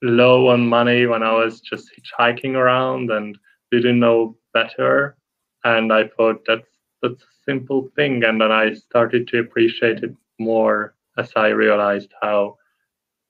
low 0.02 0.49
on 0.49 0.69
money 0.69 1.07
when 1.07 1.23
I 1.23 1.33
was 1.33 1.61
just 1.61 1.90
hitchhiking 1.95 2.55
around 2.55 3.11
and 3.11 3.38
didn't 3.71 3.99
know 3.99 4.37
better. 4.55 5.17
And 5.64 5.93
I 5.93 6.09
thought 6.09 6.45
that's 6.47 6.69
that's 7.02 7.23
a 7.23 7.45
simple 7.45 7.90
thing. 7.97 8.25
And 8.25 8.40
then 8.40 8.52
I 8.52 8.75
started 8.75 9.28
to 9.28 9.40
appreciate 9.40 10.02
it 10.02 10.14
more 10.38 10.95
as 11.17 11.33
I 11.37 11.49
realized 11.49 12.12
how 12.23 12.59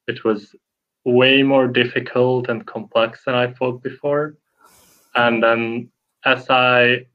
it 0.07 0.25
was 0.25 0.55
way 1.05 1.43
more 1.43 1.67
difficult 1.67 2.49
and 2.49 2.67
complex 2.67 3.25
than 3.25 3.35
I 3.35 3.53
thought 3.53 3.83
before. 3.83 4.37
And 5.15 5.43
then 5.43 5.91
as 6.25 6.49
I 6.51 7.07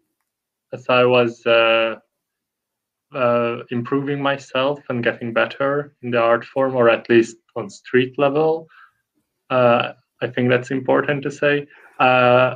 as 0.73 0.85
I 0.89 1.05
was 1.05 1.45
uh, 1.45 1.97
uh, 3.13 3.57
improving 3.69 4.21
myself 4.21 4.79
and 4.89 5.03
getting 5.03 5.33
better 5.33 5.95
in 6.01 6.11
the 6.11 6.19
art 6.19 6.43
form, 6.43 6.75
or 6.75 6.89
at 6.89 7.09
least 7.09 7.37
on 7.55 7.69
street 7.69 8.17
level. 8.17 8.67
Uh, 9.53 9.93
I 10.21 10.27
think 10.27 10.49
that's 10.49 10.71
important 10.71 11.21
to 11.23 11.31
say. 11.31 11.67
Uh, 11.99 12.55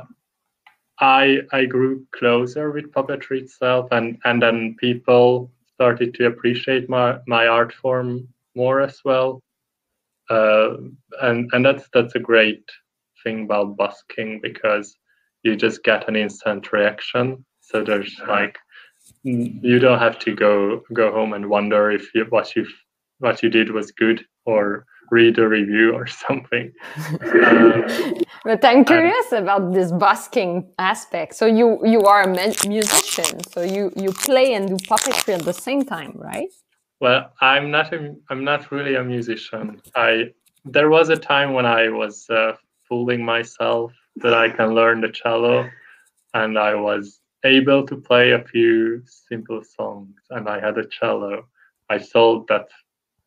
I 1.00 1.42
I 1.52 1.64
grew 1.64 2.04
closer 2.10 2.72
with 2.72 2.92
puppetry 2.92 3.42
itself, 3.42 3.86
and 3.92 4.18
and 4.24 4.42
then 4.42 4.74
people 4.80 5.52
started 5.74 6.14
to 6.14 6.26
appreciate 6.26 6.88
my 6.88 7.18
my 7.26 7.46
art 7.46 7.72
form 7.72 8.26
more 8.56 8.80
as 8.80 8.98
well. 9.04 9.42
Uh, 10.28 10.70
and 11.22 11.48
and 11.52 11.64
that's 11.64 11.88
that's 11.94 12.16
a 12.16 12.26
great 12.30 12.64
thing 13.22 13.44
about 13.44 13.76
busking 13.76 14.40
because 14.42 14.96
you 15.44 15.54
just 15.54 15.84
get 15.84 16.08
an 16.08 16.16
instant 16.16 16.72
reaction. 16.72 17.44
So 17.60 17.84
there's 17.84 18.20
like 18.26 18.58
you 19.22 19.78
don't 19.78 20.00
have 20.00 20.18
to 20.20 20.34
go 20.34 20.82
go 20.92 21.12
home 21.12 21.32
and 21.32 21.48
wonder 21.48 21.92
if 21.92 22.12
you, 22.14 22.24
what 22.30 22.56
you 22.56 22.66
what 23.18 23.40
you 23.42 23.50
did 23.50 23.70
was 23.70 23.92
good 23.92 24.24
or 24.46 24.84
read 25.10 25.38
a 25.38 25.48
review 25.48 25.92
or 25.92 26.06
something. 26.26 26.72
Uh, 26.96 28.14
but 28.44 28.64
I'm 28.64 28.84
curious 28.84 29.32
and, 29.32 29.42
about 29.42 29.72
this 29.72 29.92
busking 29.92 30.66
aspect. 30.78 31.34
So 31.34 31.46
you 31.46 31.78
you 31.84 32.02
are 32.02 32.22
a 32.22 32.68
musician, 32.68 33.42
so 33.52 33.62
you 33.62 33.92
you 33.96 34.12
play 34.12 34.54
and 34.54 34.68
do 34.68 34.76
puppetry 34.86 35.34
at 35.34 35.42
the 35.42 35.52
same 35.52 35.84
time, 35.84 36.12
right? 36.16 36.52
Well, 37.00 37.30
I'm 37.40 37.70
not 37.70 37.92
a, 37.92 38.16
I'm 38.30 38.44
not 38.44 38.72
really 38.72 38.96
a 38.96 39.04
musician. 39.04 39.80
I 39.94 40.32
there 40.64 40.90
was 40.90 41.08
a 41.08 41.16
time 41.16 41.52
when 41.52 41.66
I 41.66 41.88
was 41.88 42.28
uh, 42.28 42.52
fooling 42.88 43.24
myself 43.24 43.92
that 44.16 44.34
I 44.34 44.50
can 44.50 44.74
learn 44.74 45.00
the 45.00 45.10
cello, 45.10 45.68
and 46.34 46.58
I 46.58 46.74
was 46.74 47.20
able 47.44 47.86
to 47.86 47.96
play 47.96 48.32
a 48.32 48.42
few 48.42 49.02
simple 49.06 49.62
songs, 49.62 50.16
and 50.30 50.48
I 50.48 50.60
had 50.60 50.76
a 50.78 50.86
cello. 50.86 51.46
I 51.88 51.98
sold 51.98 52.48
that 52.48 52.68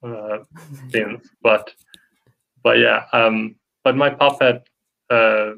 uh, 0.04 0.40
since, 0.90 1.28
but 1.42 1.74
but 2.64 2.78
yeah, 2.78 3.06
um, 3.14 3.56
but 3.84 3.96
my 3.96 4.10
puppet 4.10 4.68
uh, 5.10 5.52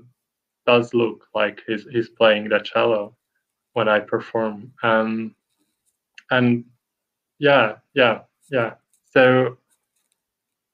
does 0.66 0.94
look 0.94 1.28
like 1.34 1.62
he's 1.68 1.86
he's 1.92 2.10
playing 2.10 2.50
the 2.50 2.60
cello 2.60 3.16
when 3.74 3.88
I 3.88 4.00
perform, 4.00 4.72
um, 4.84 5.36
and 6.32 6.66
yeah, 7.40 7.76
yeah, 7.94 8.22
yeah. 8.52 8.74
So 9.12 9.58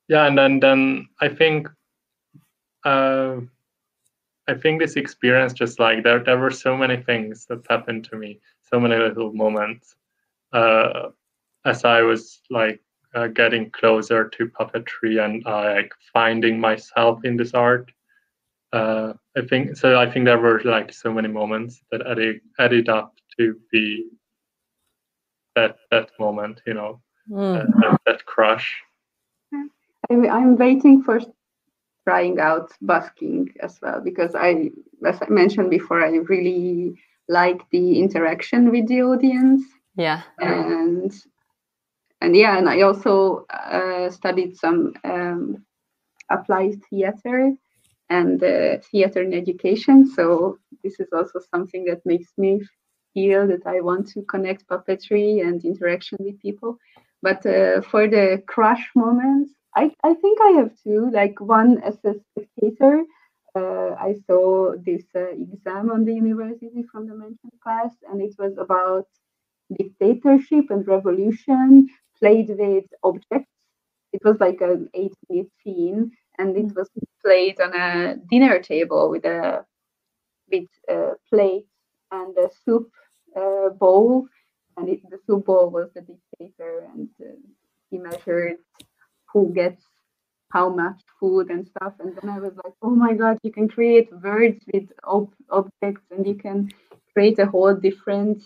yeah, 0.07 0.27
and 0.27 0.37
then 0.37 0.59
then 0.59 1.07
I 1.21 1.29
think. 1.29 1.67
Uh, 2.85 3.41
I 4.47 4.55
think 4.55 4.81
this 4.81 4.95
experience 4.95 5.53
just 5.53 5.79
like 5.79 6.03
there 6.03 6.23
there 6.23 6.39
were 6.39 6.49
so 6.49 6.75
many 6.75 6.97
things 6.97 7.45
that 7.45 7.67
happened 7.69 8.05
to 8.05 8.15
me, 8.15 8.39
so 8.63 8.79
many 8.79 8.95
little 8.95 9.31
moments 9.31 9.95
uh, 10.53 11.09
as 11.65 11.85
I 11.85 12.01
was 12.01 12.41
like 12.49 12.81
uh, 13.15 13.27
getting 13.27 13.69
closer 13.71 14.29
to 14.29 14.47
puppetry 14.47 15.23
and 15.23 15.45
uh, 15.45 15.75
like 15.75 15.93
finding 16.13 16.59
myself 16.59 17.19
in 17.23 17.37
this 17.37 17.53
art. 17.53 17.91
Uh, 18.71 19.13
I 19.35 19.41
think 19.41 19.75
so. 19.75 19.99
I 19.99 20.09
think 20.09 20.25
there 20.25 20.37
were 20.37 20.61
like 20.63 20.93
so 20.93 21.11
many 21.11 21.27
moments 21.27 21.81
that 21.91 22.05
added 22.05 22.41
added 22.59 22.87
up 22.87 23.15
to 23.37 23.59
be 23.71 24.09
that 25.55 25.77
that 25.91 26.11
moment, 26.19 26.61
you 26.67 26.75
know, 26.75 27.01
mm. 27.29 27.65
that, 27.81 27.99
that 28.05 28.25
crush. 28.25 28.81
I'm 30.09 30.55
waiting 30.55 31.03
for 31.03 31.19
trying 32.07 32.39
out 32.39 32.71
busking 32.81 33.53
as 33.61 33.79
well 33.81 34.01
because 34.01 34.33
I, 34.33 34.71
as 35.05 35.19
I 35.21 35.29
mentioned 35.29 35.69
before, 35.69 36.03
I 36.03 36.09
really 36.09 36.99
like 37.27 37.61
the 37.69 37.99
interaction 37.99 38.71
with 38.71 38.87
the 38.87 39.03
audience. 39.03 39.63
Yeah. 39.95 40.23
And 40.39 41.13
and 42.21 42.35
yeah, 42.35 42.57
and 42.57 42.69
I 42.69 42.81
also 42.81 43.45
uh, 43.49 44.09
studied 44.09 44.57
some 44.57 44.93
um, 45.03 45.65
applied 46.29 46.81
theater 46.89 47.53
and 48.09 48.43
uh, 48.43 48.77
theater 48.91 49.21
in 49.21 49.33
education. 49.33 50.05
So 50.05 50.57
this 50.83 50.99
is 50.99 51.07
also 51.13 51.39
something 51.53 51.85
that 51.85 52.05
makes 52.05 52.31
me 52.37 52.61
feel 53.13 53.47
that 53.47 53.65
I 53.65 53.81
want 53.81 54.09
to 54.09 54.21
connect 54.23 54.67
puppetry 54.67 55.41
and 55.41 55.63
interaction 55.63 56.17
with 56.19 56.39
people. 56.41 56.77
But 57.21 57.45
uh, 57.45 57.81
for 57.81 58.07
the 58.07 58.43
crush 58.47 58.89
moments, 58.95 59.51
I, 59.75 59.91
I 60.03 60.13
think 60.15 60.39
I 60.41 60.51
have 60.57 60.71
two. 60.83 61.09
Like 61.11 61.39
one 61.39 61.81
as 61.83 61.97
a 62.03 62.15
spectator, 62.31 63.03
uh, 63.55 63.91
I 63.99 64.15
saw 64.27 64.73
this 64.85 65.03
uh, 65.15 65.29
exam 65.29 65.89
on 65.89 66.05
the 66.05 66.13
university 66.13 66.83
from 66.91 67.07
the 67.07 67.15
mentioned 67.15 67.59
class, 67.63 67.91
and 68.09 68.21
it 68.21 68.35
was 68.37 68.57
about 68.57 69.05
dictatorship 69.77 70.65
and 70.69 70.87
revolution 70.87 71.87
played 72.19 72.49
with 72.49 72.85
objects. 73.03 73.51
It 74.13 74.21
was 74.23 74.37
like 74.39 74.61
an 74.61 74.89
eight-minute 74.93 75.51
scene, 75.63 76.11
and 76.37 76.57
it 76.57 76.75
was 76.75 76.89
played 77.23 77.59
on 77.61 77.73
a 77.75 78.15
dinner 78.29 78.59
table 78.59 79.09
with 79.09 79.25
a 79.25 79.65
with 80.51 80.69
a 80.89 81.11
plate 81.29 81.67
and 82.11 82.35
a 82.37 82.49
soup 82.65 82.89
uh, 83.35 83.69
bowl, 83.69 84.27
and 84.77 84.89
it, 84.89 85.01
the 85.09 85.19
soup 85.27 85.45
bowl 85.45 85.69
was 85.69 85.89
the 85.93 86.01
dictator, 86.01 86.87
and 86.93 87.09
uh, 87.21 87.35
he 87.91 87.97
measured 87.99 88.57
who 89.31 89.53
gets 89.53 89.83
how 90.51 90.69
much 90.69 91.01
food 91.19 91.49
and 91.49 91.67
stuff. 91.67 91.93
And 91.99 92.15
then 92.17 92.29
I 92.29 92.39
was 92.39 92.53
like, 92.63 92.73
oh 92.81 92.89
my 92.89 93.13
God, 93.13 93.37
you 93.43 93.51
can 93.51 93.67
create 93.67 94.09
words 94.23 94.63
with 94.73 94.89
ob- 95.03 95.33
objects 95.49 96.05
and 96.11 96.25
you 96.25 96.35
can 96.35 96.71
create 97.13 97.39
a 97.39 97.45
whole 97.45 97.75
different 97.75 98.43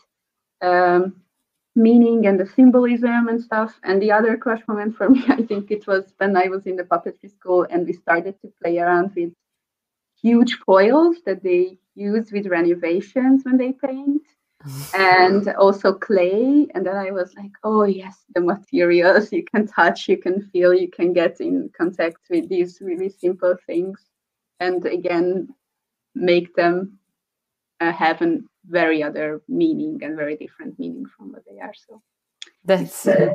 um, 0.62 1.15
meaning 1.75 2.27
and 2.27 2.39
the 2.39 2.46
symbolism 2.46 3.27
and 3.27 3.42
stuff. 3.42 3.80
And 3.84 4.01
the 4.01 4.12
other 4.12 4.38
crush 4.38 4.62
moment 4.68 4.96
for 4.96 5.10
me, 5.15 5.24
I 5.27 5.44
think 5.44 5.72
it 5.72 5.88
was 5.88 6.13
when 6.18 6.36
I 6.36 6.48
was 6.48 6.65
in 6.65 6.75
the 6.75 6.84
puppetry 6.84 7.32
school 7.32 7.65
and 7.70 7.86
we 7.86 7.94
started 7.94 8.39
to 8.42 8.53
play 8.62 8.80
around 8.80 9.12
with 9.15 9.34
huge 10.22 10.56
foils 10.65 11.18
that 11.25 11.44
they 11.44 11.77
use 11.96 12.32
with 12.32 12.48
renovations 12.48 13.44
when 13.44 13.58
they 13.58 13.74
paint 13.74 14.22
and 14.94 15.48
also 15.56 15.94
clay. 15.94 16.68
And 16.74 16.86
then 16.86 16.96
I 16.96 17.12
was 17.12 17.34
like, 17.36 17.51
oh, 17.63 17.84
yes, 17.84 18.24
the 18.34 18.42
materials 18.42 19.32
you 19.32 19.44
can 19.44 19.68
touch, 19.68 20.08
you 20.08 20.18
can 20.18 20.42
feel, 20.51 20.74
you 20.74 20.89
can 20.89 21.13
get 21.13 21.42
in 21.42 21.70
contact 21.77 22.18
with 22.30 22.48
these 22.50 22.80
really 22.82 23.10
simple 23.10 23.56
things. 23.68 24.00
And 24.60 24.86
again, 24.86 25.50
make 26.15 26.56
them 26.56 27.00
uh, 27.82 27.92
have 27.92 28.22
a 28.22 28.38
very 28.65 29.03
other 29.03 29.41
meaning 29.48 30.00
and 30.01 30.15
very 30.15 30.36
different 30.38 30.77
meaning 30.79 31.05
from 31.05 31.32
what 31.32 31.43
they 31.46 31.60
are. 31.60 31.74
So 31.74 32.01
that's 32.65 33.08
uh, 33.08 33.34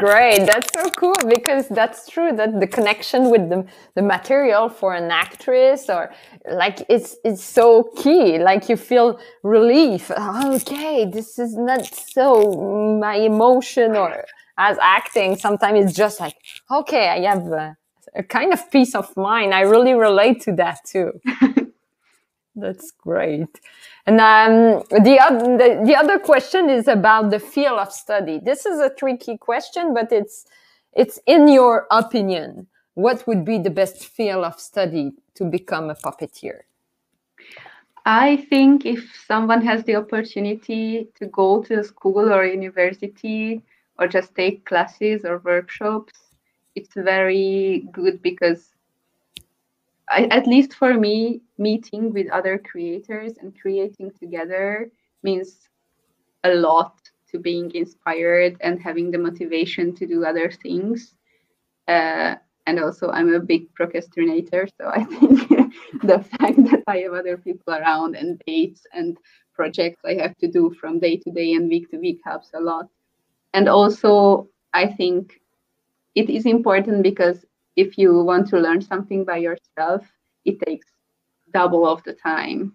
Great, 0.00 0.46
that's 0.46 0.72
so 0.72 0.88
cool 0.92 1.14
because 1.28 1.68
that's 1.68 2.08
true 2.08 2.32
that 2.32 2.58
the 2.58 2.66
connection 2.66 3.28
with 3.28 3.50
the, 3.50 3.66
the 3.94 4.00
material 4.00 4.70
for 4.70 4.94
an 4.94 5.10
actress 5.10 5.90
or 5.90 6.10
like 6.50 6.86
it's 6.88 7.16
it's 7.22 7.44
so 7.44 7.82
key. 7.98 8.38
Like 8.38 8.70
you 8.70 8.78
feel 8.78 9.20
relief. 9.42 10.10
Okay, 10.10 11.04
this 11.04 11.38
is 11.38 11.54
not 11.54 11.84
so 11.84 12.98
my 12.98 13.16
emotion 13.16 13.94
or 13.94 14.24
as 14.56 14.78
acting. 14.80 15.36
Sometimes 15.36 15.84
it's 15.84 15.94
just 15.94 16.18
like 16.18 16.36
okay, 16.70 17.10
I 17.10 17.20
have 17.30 17.46
a, 17.48 17.76
a 18.14 18.22
kind 18.22 18.54
of 18.54 18.70
peace 18.70 18.94
of 18.94 19.14
mind. 19.18 19.52
I 19.52 19.60
really 19.60 19.92
relate 19.92 20.40
to 20.44 20.52
that 20.52 20.78
too. 20.86 21.12
That's 22.56 22.90
great. 22.90 23.60
And 24.06 24.20
um, 24.20 24.82
the, 24.90 25.18
the, 25.58 25.82
the 25.86 25.96
other 25.96 26.18
question 26.18 26.68
is 26.68 26.88
about 26.88 27.30
the 27.30 27.38
field 27.38 27.78
of 27.78 27.92
study. 27.92 28.40
This 28.42 28.66
is 28.66 28.80
a 28.80 28.90
tricky 28.90 29.38
question, 29.38 29.94
but 29.94 30.12
it's 30.12 30.46
it's 30.92 31.20
in 31.26 31.46
your 31.46 31.86
opinion. 31.90 32.66
What 32.94 33.26
would 33.28 33.44
be 33.44 33.58
the 33.58 33.70
best 33.70 34.04
field 34.04 34.44
of 34.44 34.58
study 34.58 35.12
to 35.34 35.44
become 35.44 35.90
a 35.90 35.94
puppeteer? 35.94 36.62
I 38.04 38.46
think 38.48 38.84
if 38.84 39.04
someone 39.26 39.62
has 39.62 39.84
the 39.84 39.94
opportunity 39.96 41.08
to 41.16 41.26
go 41.26 41.62
to 41.64 41.84
school 41.84 42.32
or 42.32 42.44
university 42.44 43.62
or 43.98 44.08
just 44.08 44.34
take 44.34 44.64
classes 44.64 45.24
or 45.24 45.38
workshops, 45.38 46.14
it's 46.74 46.94
very 46.94 47.86
good 47.92 48.20
because 48.22 48.70
I, 50.10 50.24
at 50.24 50.46
least 50.46 50.74
for 50.74 50.94
me, 50.94 51.40
meeting 51.56 52.12
with 52.12 52.30
other 52.30 52.58
creators 52.58 53.34
and 53.38 53.58
creating 53.58 54.10
together 54.18 54.90
means 55.22 55.68
a 56.44 56.54
lot 56.54 56.98
to 57.30 57.38
being 57.38 57.70
inspired 57.74 58.56
and 58.60 58.82
having 58.82 59.10
the 59.10 59.18
motivation 59.18 59.94
to 59.94 60.06
do 60.06 60.24
other 60.24 60.50
things. 60.50 61.14
Uh, 61.86 62.34
and 62.66 62.80
also, 62.80 63.10
I'm 63.10 63.32
a 63.32 63.40
big 63.40 63.72
procrastinator, 63.74 64.68
so 64.78 64.88
I 64.88 65.04
think 65.04 65.48
the 66.02 66.24
fact 66.38 66.56
that 66.70 66.82
I 66.86 66.98
have 66.98 67.14
other 67.14 67.36
people 67.36 67.74
around 67.74 68.16
and 68.16 68.40
dates 68.46 68.82
and 68.92 69.16
projects 69.54 70.00
I 70.04 70.14
have 70.14 70.36
to 70.38 70.48
do 70.48 70.74
from 70.80 70.98
day 70.98 71.16
to 71.18 71.30
day 71.30 71.52
and 71.54 71.68
week 71.68 71.90
to 71.90 71.98
week 71.98 72.20
helps 72.24 72.50
a 72.54 72.60
lot. 72.60 72.86
And 73.54 73.68
also, 73.68 74.48
I 74.72 74.86
think 74.86 75.40
it 76.14 76.30
is 76.30 76.46
important 76.46 77.02
because 77.02 77.44
if 77.82 77.96
you 77.96 78.10
want 78.30 78.48
to 78.48 78.58
learn 78.58 78.80
something 78.82 79.24
by 79.24 79.38
yourself, 79.38 80.02
it 80.44 80.56
takes 80.66 80.86
double 81.52 81.84
of 81.86 82.02
the 82.04 82.14
time 82.14 82.74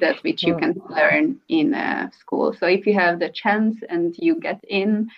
that 0.00 0.16
which 0.24 0.42
you 0.42 0.54
can 0.56 0.74
learn 0.90 1.40
in 1.48 1.74
a 1.74 2.10
school. 2.20 2.52
So 2.58 2.66
if 2.66 2.86
you 2.86 2.94
have 2.94 3.18
the 3.18 3.30
chance 3.30 3.76
and 3.88 4.14
you 4.18 4.34
get 4.48 4.60
in, 4.68 5.08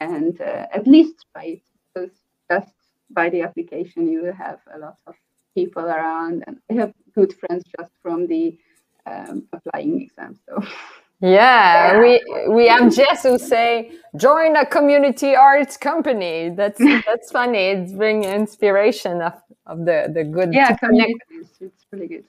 and 0.00 0.40
uh, 0.40 0.66
at 0.78 0.86
least 0.86 1.14
try 1.32 1.44
it, 1.56 1.62
because 1.94 2.16
just 2.50 2.74
by 3.10 3.30
the 3.30 3.42
application 3.42 4.08
you 4.12 4.22
will 4.22 4.38
have 4.48 4.60
a 4.74 4.78
lot 4.78 4.98
of 5.06 5.14
people 5.54 5.84
around, 5.84 6.44
and 6.46 6.56
I 6.70 6.74
have 6.74 6.92
good 7.14 7.32
friends 7.40 7.64
just 7.78 7.92
from 8.02 8.26
the 8.26 8.58
um, 9.06 9.48
applying 9.52 10.02
exam. 10.02 10.38
So. 10.46 10.62
Yeah, 11.20 11.92
yeah, 11.92 12.00
we 12.00 12.54
we 12.54 12.68
have 12.68 12.94
Jess 12.94 13.24
who 13.24 13.38
say 13.38 13.92
join 14.16 14.56
a 14.56 14.64
community 14.64 15.36
arts 15.36 15.76
company. 15.76 16.50
That's 16.50 16.78
that's 17.06 17.30
funny. 17.30 17.58
It's 17.58 17.92
bring 17.92 18.24
inspiration 18.24 19.20
of, 19.20 19.34
of 19.66 19.84
the 19.84 20.10
the 20.12 20.24
good. 20.24 20.54
Yeah, 20.54 20.76
communities. 20.76 21.50
It's 21.60 21.84
really 21.92 22.08
good. 22.08 22.24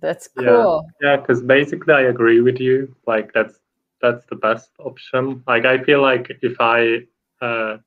That's 0.00 0.28
cool. 0.28 0.86
Yeah, 1.02 1.16
because 1.16 1.40
yeah, 1.40 1.46
basically 1.46 1.94
I 1.94 2.02
agree 2.02 2.40
with 2.40 2.60
you. 2.60 2.94
Like 3.06 3.32
that's 3.34 3.58
that's 4.00 4.24
the 4.26 4.36
best 4.36 4.70
option. 4.78 5.42
Like 5.46 5.66
I 5.66 5.82
feel 5.82 6.00
like 6.00 6.30
if 6.42 6.56
I, 6.60 7.06
uh, 7.42 7.78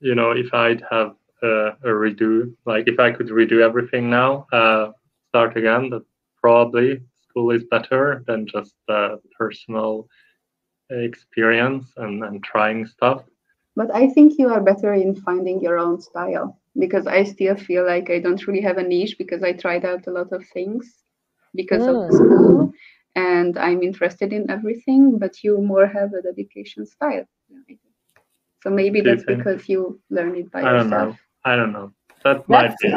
you 0.00 0.14
know, 0.14 0.32
if 0.32 0.52
I'd 0.52 0.82
have 0.90 1.14
a, 1.42 1.70
a 1.84 1.88
redo, 1.88 2.52
like 2.66 2.88
if 2.88 2.98
I 2.98 3.10
could 3.10 3.28
redo 3.28 3.60
everything 3.60 4.10
now, 4.10 4.46
uh, 4.52 4.92
start 5.28 5.56
again, 5.56 5.90
that 5.90 6.04
probably 6.40 7.00
school 7.30 7.50
is 7.50 7.64
better 7.70 8.24
than 8.26 8.46
just 8.46 8.74
the 8.88 9.20
personal 9.38 10.08
experience 10.90 11.86
and, 11.96 12.24
and 12.24 12.42
trying 12.42 12.86
stuff. 12.86 13.22
But 13.76 13.94
I 13.94 14.08
think 14.08 14.38
you 14.38 14.48
are 14.48 14.60
better 14.60 14.92
in 14.94 15.14
finding 15.14 15.60
your 15.60 15.78
own 15.78 16.00
style 16.00 16.58
because 16.78 17.06
I 17.06 17.24
still 17.24 17.56
feel 17.56 17.86
like 17.86 18.10
I 18.10 18.18
don't 18.18 18.44
really 18.46 18.60
have 18.62 18.78
a 18.78 18.82
niche 18.82 19.16
because 19.16 19.42
I 19.42 19.52
tried 19.52 19.84
out 19.84 20.06
a 20.06 20.10
lot 20.10 20.32
of 20.32 20.44
things 20.48 21.04
because 21.54 21.82
mm. 21.82 21.88
of 21.88 22.10
the 22.10 22.16
school 22.16 22.72
and 23.16 23.58
I'm 23.58 23.82
interested 23.82 24.32
in 24.32 24.50
everything, 24.50 25.18
but 25.18 25.42
you 25.42 25.60
more 25.60 25.86
have 25.86 26.12
a 26.12 26.22
dedication 26.22 26.86
style. 26.86 27.24
So 28.62 28.70
maybe 28.70 29.00
that's 29.00 29.24
because 29.24 29.68
you 29.68 30.00
learn 30.10 30.36
it 30.36 30.50
by 30.52 30.60
I 30.62 30.72
yourself. 30.72 30.90
Don't 30.90 31.08
know. 31.08 31.16
I 31.44 31.56
don't 31.56 31.72
know. 31.72 31.92
That 32.24 32.48
might 32.48 32.76
be. 32.82 32.92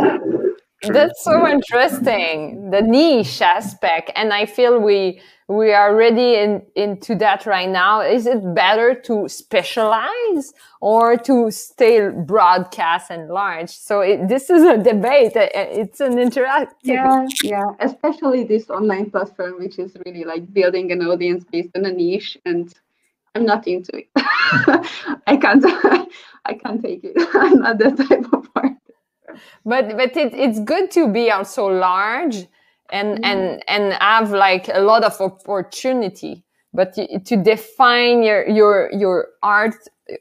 That's 0.87 1.23
so 1.23 1.47
interesting, 1.47 2.71
the 2.71 2.81
niche 2.81 3.41
aspect, 3.41 4.11
and 4.15 4.33
I 4.33 4.45
feel 4.45 4.79
we 4.79 5.21
we 5.47 5.73
are 5.73 5.95
ready 5.95 6.35
in, 6.35 6.61
into 6.75 7.15
that 7.15 7.45
right 7.45 7.69
now. 7.69 8.01
Is 8.01 8.25
it 8.25 8.55
better 8.55 8.95
to 9.01 9.27
specialize 9.27 10.53
or 10.81 11.17
to 11.17 11.51
stay 11.51 12.09
broadcast 12.09 13.11
and 13.11 13.29
large? 13.29 13.69
So 13.69 14.01
it, 14.01 14.27
this 14.27 14.49
is 14.49 14.63
a 14.63 14.77
debate. 14.77 15.35
Uh, 15.35 15.41
uh, 15.41 15.49
it's 15.53 15.99
an 15.99 16.13
interactive. 16.13 16.73
Yeah, 16.83 17.27
yeah. 17.43 17.65
Especially 17.79 18.45
this 18.45 18.69
online 18.69 19.11
platform, 19.11 19.59
which 19.59 19.79
is 19.79 19.95
really 20.05 20.23
like 20.23 20.51
building 20.53 20.91
an 20.91 21.01
audience 21.01 21.43
based 21.51 21.75
on 21.75 21.85
a 21.85 21.91
niche, 21.91 22.37
and 22.45 22.73
I'm 23.35 23.45
not 23.45 23.67
into 23.67 23.91
it. 23.97 24.07
I 24.15 25.37
can't. 25.37 25.63
I 26.45 26.53
can't 26.55 26.81
take 26.81 27.03
it. 27.03 27.13
I'm 27.33 27.59
not 27.59 27.77
that 27.79 27.97
type 27.97 28.33
of 28.33 28.47
artist 28.55 28.82
but 29.65 29.95
but 29.97 30.15
it, 30.17 30.33
it's 30.33 30.59
good 30.59 30.91
to 30.91 31.07
be 31.07 31.31
also 31.31 31.67
large 31.67 32.47
and 32.91 33.19
mm. 33.19 33.25
and 33.25 33.63
and 33.67 33.93
have 33.93 34.31
like 34.31 34.67
a 34.69 34.79
lot 34.79 35.03
of 35.03 35.19
opportunity 35.19 36.43
but 36.73 36.93
to 36.93 37.37
define 37.37 38.23
your 38.23 38.47
your 38.49 38.89
your 38.93 39.27
art 39.41 39.75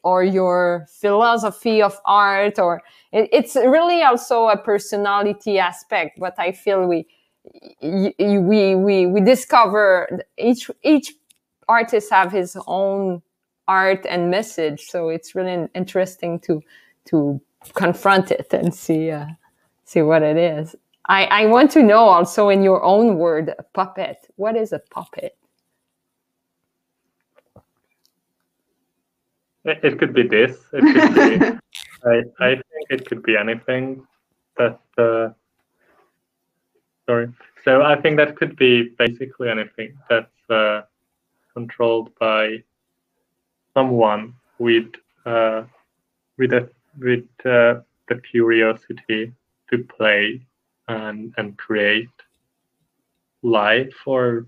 or 0.05 0.23
your 0.23 0.87
philosophy 1.01 1.83
of 1.83 1.99
art 2.05 2.59
or 2.59 2.81
it, 3.13 3.29
it's 3.33 3.57
really 3.57 4.03
also 4.03 4.49
a 4.49 4.57
personality 4.57 5.59
aspect 5.59 6.19
but 6.19 6.35
i 6.39 6.53
feel 6.53 6.87
we 6.87 7.07
we 7.83 8.75
we 8.77 9.07
we 9.07 9.21
discover 9.21 10.21
each 10.39 10.71
each 10.83 11.15
artist 11.69 12.11
have 12.13 12.31
his 12.31 12.57
own 12.67 13.23
art 13.67 14.07
and 14.09 14.31
message 14.31 14.83
so 14.83 15.09
it's 15.09 15.35
really 15.35 15.69
interesting 15.75 16.39
to 16.39 16.63
to 17.05 17.41
confront 17.75 18.31
it 18.31 18.53
and 18.53 18.75
see 18.75 19.11
uh, 19.11 19.27
see 19.85 20.03
what 20.03 20.23
it 20.23 20.37
is. 20.37 20.77
I, 21.07 21.25
I 21.25 21.47
want 21.47 21.71
to 21.73 21.83
know 21.83 22.05
also 22.05 22.49
in 22.49 22.63
your 22.63 22.83
own 22.83 23.19
word, 23.19 23.53
puppet. 23.75 24.19
What 24.37 24.57
is 24.57 24.73
a 24.73 24.79
puppet? 24.79 25.37
It, 29.65 29.99
could 29.99 30.13
be 30.13 30.27
this. 30.27 30.59
It 30.73 30.81
could 30.81 31.15
be, 31.15 31.59
I, 32.05 32.23
I 32.41 32.55
think 32.55 32.87
it 32.91 33.07
could 33.07 33.23
be 33.23 33.37
anything 33.37 34.07
that. 34.59 34.81
Uh, 34.99 35.31
sorry. 37.07 37.33
So 37.65 37.83
I 37.83 38.01
think 38.01 38.17
that 38.17 38.37
could 38.37 38.57
be 38.57 38.91
basically 38.99 39.49
anything 39.49 39.97
that's 40.09 40.51
uh, 40.51 40.83
controlled 41.55 42.11
by 42.19 42.63
someone 43.75 44.35
with 44.59 44.91
uh, 45.27 45.63
with 46.39 46.53
a 46.53 46.69
with 46.99 47.25
uh, 47.45 47.81
the 48.09 48.21
curiosity 48.31 49.33
to 49.71 49.79
play 49.97 50.45
and 50.89 51.33
and 51.37 51.57
create 51.59 52.09
life 53.43 53.97
or 54.07 54.47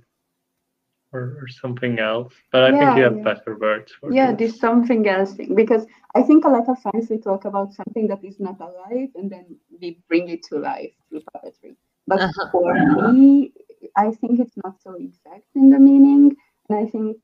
or, 1.13 1.39
or 1.41 1.49
something 1.49 2.01
else. 2.01 2.35
But 2.51 2.63
I 2.65 2.69
yeah, 2.71 2.79
think 2.79 2.99
you 2.99 3.05
have 3.05 3.17
yeah. 3.19 3.23
better 3.23 3.57
words 3.57 3.93
for 3.99 4.13
yeah, 4.13 4.33
this. 4.33 4.53
this 4.53 4.61
something 4.61 5.09
else 5.09 5.35
thing 5.35 5.55
because 5.55 5.87
I 6.15 6.23
think 6.23 6.45
a 6.45 6.49
lot 6.49 6.69
of 6.69 6.83
times 6.83 7.09
we 7.09 7.19
talk 7.19 7.45
about 7.45 7.73
something 7.73 8.09
that 8.09 8.25
is 8.25 8.41
not 8.41 8.61
alive 8.61 9.11
and 9.15 9.31
then 9.31 9.57
we 9.81 9.99
bring 10.09 10.29
it 10.29 10.43
to 10.49 10.59
life 10.59 10.93
through 11.09 11.23
puppetry. 11.33 11.77
But 12.07 12.21
uh-huh. 12.21 12.51
for 12.51 12.75
me, 13.13 13.53
I 13.97 14.11
think 14.11 14.41
it's 14.41 14.57
not 14.65 14.83
so 14.83 14.95
exact 14.95 15.47
in 15.55 15.71
the 15.71 15.79
meaning, 15.79 16.37
and 16.69 16.79
I 16.79 16.91
think 16.91 17.17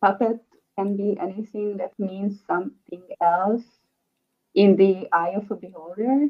puppet 0.00 0.40
can 0.78 0.96
be 0.96 1.18
anything 1.20 1.76
that 1.78 1.92
means 1.98 2.40
something 2.46 3.02
else 3.20 3.64
in 4.54 4.76
the 4.76 5.08
eye 5.12 5.30
of 5.36 5.50
a 5.50 5.56
beholder. 5.56 6.28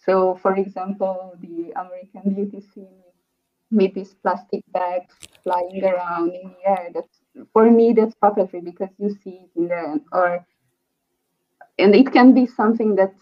So, 0.00 0.36
for 0.36 0.56
example, 0.56 1.36
the 1.40 1.72
American 1.76 2.34
Beauty 2.34 2.60
scene 2.60 3.02
with 3.70 3.94
these 3.94 4.14
plastic 4.14 4.64
bags 4.68 5.14
flying 5.44 5.84
around 5.84 6.32
in 6.34 6.50
the 6.54 6.68
air. 6.68 6.90
That's 6.94 7.20
for 7.52 7.70
me, 7.70 7.92
that's 7.92 8.14
puppetry 8.16 8.64
because 8.64 8.90
you 8.98 9.10
see 9.22 9.42
it 9.44 9.50
in 9.56 9.68
the 9.68 10.00
or 10.12 10.46
and 11.78 11.94
it 11.94 12.12
can 12.12 12.32
be 12.34 12.46
something 12.46 12.94
that 12.96 13.12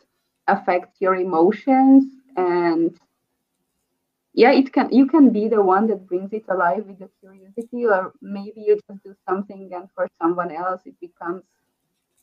affects 0.48 1.00
your 1.00 1.14
emotions 1.14 2.04
and 2.36 2.98
yeah 4.34 4.52
it 4.52 4.72
can 4.72 4.88
you 4.92 5.06
can 5.06 5.30
be 5.30 5.48
the 5.48 5.60
one 5.62 5.86
that 5.86 6.06
brings 6.06 6.32
it 6.32 6.44
alive 6.48 6.84
with 6.86 6.98
the 6.98 7.08
curiosity 7.20 7.86
or 7.86 8.12
maybe 8.20 8.60
you 8.66 8.78
just 8.88 9.02
do 9.04 9.14
something 9.28 9.70
and 9.74 9.88
for 9.94 10.08
someone 10.20 10.50
else 10.52 10.82
it 10.86 10.94
becomes 11.00 11.42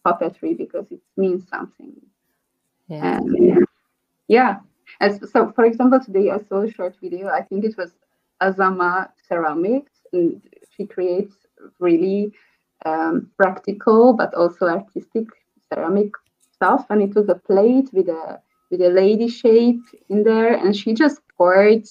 puppetry 0.05 0.57
because 0.57 0.85
it 0.91 1.01
means 1.17 1.47
something. 1.49 1.93
Yeah. 2.87 3.17
And, 3.17 3.65
yeah. 4.27 4.59
As, 5.01 5.19
so, 5.31 5.51
for 5.55 5.65
example, 5.65 5.99
today 5.99 6.31
I 6.31 6.39
saw 6.47 6.61
a 6.61 6.71
short 6.71 6.95
video. 7.01 7.27
I 7.29 7.41
think 7.41 7.65
it 7.65 7.75
was 7.77 7.91
Azama 8.41 9.09
Ceramics, 9.27 9.93
and 10.13 10.41
she 10.75 10.85
creates 10.85 11.35
really 11.79 12.31
um, 12.85 13.31
practical 13.37 14.13
but 14.13 14.33
also 14.33 14.67
artistic 14.67 15.25
ceramic 15.73 16.11
stuff. 16.53 16.85
And 16.89 17.01
it 17.01 17.15
was 17.15 17.29
a 17.29 17.35
plate 17.35 17.89
with 17.91 18.09
a 18.09 18.39
with 18.71 18.81
a 18.81 18.89
lady 18.89 19.27
shape 19.27 19.81
in 20.09 20.23
there, 20.23 20.53
and 20.55 20.75
she 20.75 20.93
just 20.93 21.21
poured 21.37 21.85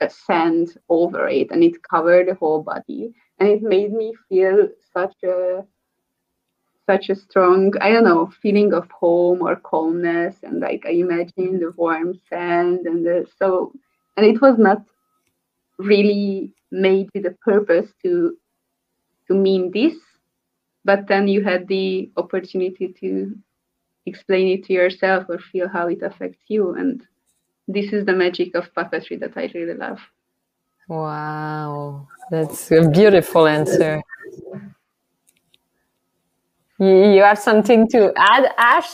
a 0.00 0.08
sand 0.08 0.76
over 0.88 1.28
it 1.28 1.50
and 1.50 1.62
it 1.62 1.82
covered 1.82 2.28
the 2.28 2.34
whole 2.34 2.62
body 2.62 3.12
and 3.38 3.48
it 3.48 3.62
made 3.62 3.92
me 3.92 4.14
feel 4.28 4.68
such 4.92 5.14
a 5.24 5.62
such 6.90 7.08
a 7.08 7.14
strong 7.14 7.72
i 7.80 7.88
don't 7.92 8.08
know 8.10 8.32
feeling 8.42 8.70
of 8.74 8.86
home 8.90 9.40
or 9.42 9.54
calmness 9.70 10.34
and 10.42 10.60
like 10.66 10.82
i 10.86 10.94
imagine 11.06 11.52
the 11.62 11.72
warm 11.76 12.10
sand 12.28 12.80
and 12.90 13.06
the 13.06 13.16
so 13.38 13.72
and 14.16 14.26
it 14.26 14.40
was 14.44 14.56
not 14.58 14.80
really 15.78 16.52
made 16.86 17.08
with 17.14 17.26
a 17.26 17.36
purpose 17.50 17.88
to 18.02 18.36
to 19.26 19.34
mean 19.34 19.70
this 19.78 19.96
but 20.84 21.06
then 21.06 21.28
you 21.28 21.40
had 21.50 21.68
the 21.68 22.10
opportunity 22.16 22.86
to 23.00 23.10
explain 24.06 24.46
it 24.54 24.64
to 24.64 24.72
yourself 24.72 25.20
or 25.28 25.38
feel 25.52 25.68
how 25.68 25.86
it 25.86 26.02
affects 26.02 26.44
you 26.48 26.74
and 26.74 27.06
this 27.68 27.92
is 27.92 28.04
the 28.04 28.16
magic 28.24 28.54
of 28.56 28.72
puppetry 28.76 29.16
that 29.20 29.36
i 29.36 29.48
really 29.54 29.78
love. 29.86 30.00
Wow 30.88 32.08
that's 32.30 32.72
a 32.72 32.88
beautiful 32.88 33.46
answer 33.46 34.02
you, 36.80 37.12
you 37.12 37.22
have 37.22 37.38
something 37.38 37.86
to 37.88 38.12
add 38.16 38.52
ash? 38.56 38.88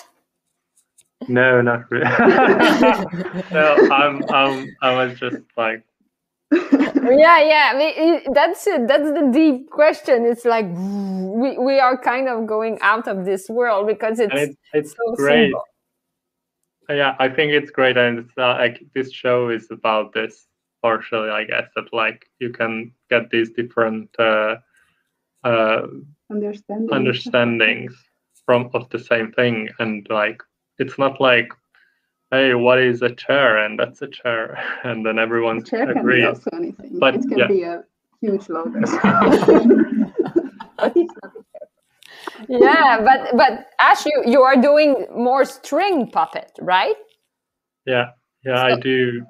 No 1.28 1.62
not 1.62 1.90
really. 1.90 2.04
No 3.50 3.88
i'm 3.90 4.22
i'm 4.30 4.76
i 4.82 4.94
was 4.94 5.18
just 5.18 5.38
like 5.56 5.82
yeah 6.52 7.42
yeah 7.42 7.72
I 7.72 7.78
mean, 7.78 8.20
that's 8.32 8.66
it 8.66 8.86
that's 8.86 9.10
the 9.10 9.30
deep 9.32 9.70
question. 9.70 10.26
It's 10.26 10.44
like 10.44 10.66
we, 10.66 11.58
we 11.58 11.80
are 11.80 11.96
kind 11.96 12.28
of 12.28 12.46
going 12.46 12.78
out 12.82 13.08
of 13.08 13.24
this 13.24 13.48
world 13.48 13.86
because 13.86 14.20
it's 14.20 14.34
it, 14.34 14.58
it's 14.72 14.90
so 14.90 15.14
great. 15.14 15.46
simple. 15.46 15.64
yeah 16.90 17.16
i 17.18 17.28
think 17.28 17.52
it's 17.52 17.70
great. 17.70 17.96
And 17.96 18.18
it's 18.18 18.38
uh, 18.38 18.54
like 18.58 18.84
this 18.94 19.12
show 19.12 19.48
is 19.48 19.68
about 19.70 20.12
this 20.12 20.46
partially 20.82 21.30
i 21.30 21.42
guess 21.42 21.68
that 21.74 21.92
like 21.92 22.26
you 22.38 22.50
can 22.50 22.92
get 23.10 23.30
these 23.30 23.50
different 23.50 24.08
uh, 24.18 24.56
uh 25.42 25.86
understandings. 26.30 26.92
understandings 26.92 27.94
from 28.44 28.70
of 28.74 28.88
the 28.90 28.98
same 28.98 29.32
thing 29.32 29.68
and 29.78 30.06
like 30.10 30.42
it's 30.78 30.98
not 30.98 31.20
like 31.20 31.48
hey, 32.30 32.54
what 32.54 32.78
is 32.78 33.02
a 33.02 33.14
chair? 33.14 33.58
And 33.64 33.78
that's 33.78 34.02
a 34.02 34.08
chair. 34.08 34.58
And 34.84 35.06
then 35.06 35.18
everyone 35.18 35.64
chair 35.64 35.90
agrees. 35.90 36.24
Can 36.24 36.24
be 36.24 36.26
also 36.26 36.50
anything. 36.54 36.98
But 36.98 37.14
it 37.14 37.22
can 37.22 37.38
yeah. 37.38 37.46
be 37.46 37.62
a 37.62 37.84
huge 38.20 38.48
logo. 38.48 38.80
but 40.76 40.96
it's 40.96 41.12
not 41.22 41.32
yeah, 42.48 43.00
but 43.00 43.36
but 43.36 43.66
Ash, 43.80 44.04
you, 44.04 44.22
you 44.26 44.42
are 44.42 44.60
doing 44.60 45.06
more 45.14 45.44
string 45.44 46.10
puppet, 46.10 46.50
right? 46.60 46.96
Yeah, 47.86 48.10
yeah, 48.44 48.56
so, 48.56 48.74
I 48.74 48.80
do 48.80 49.24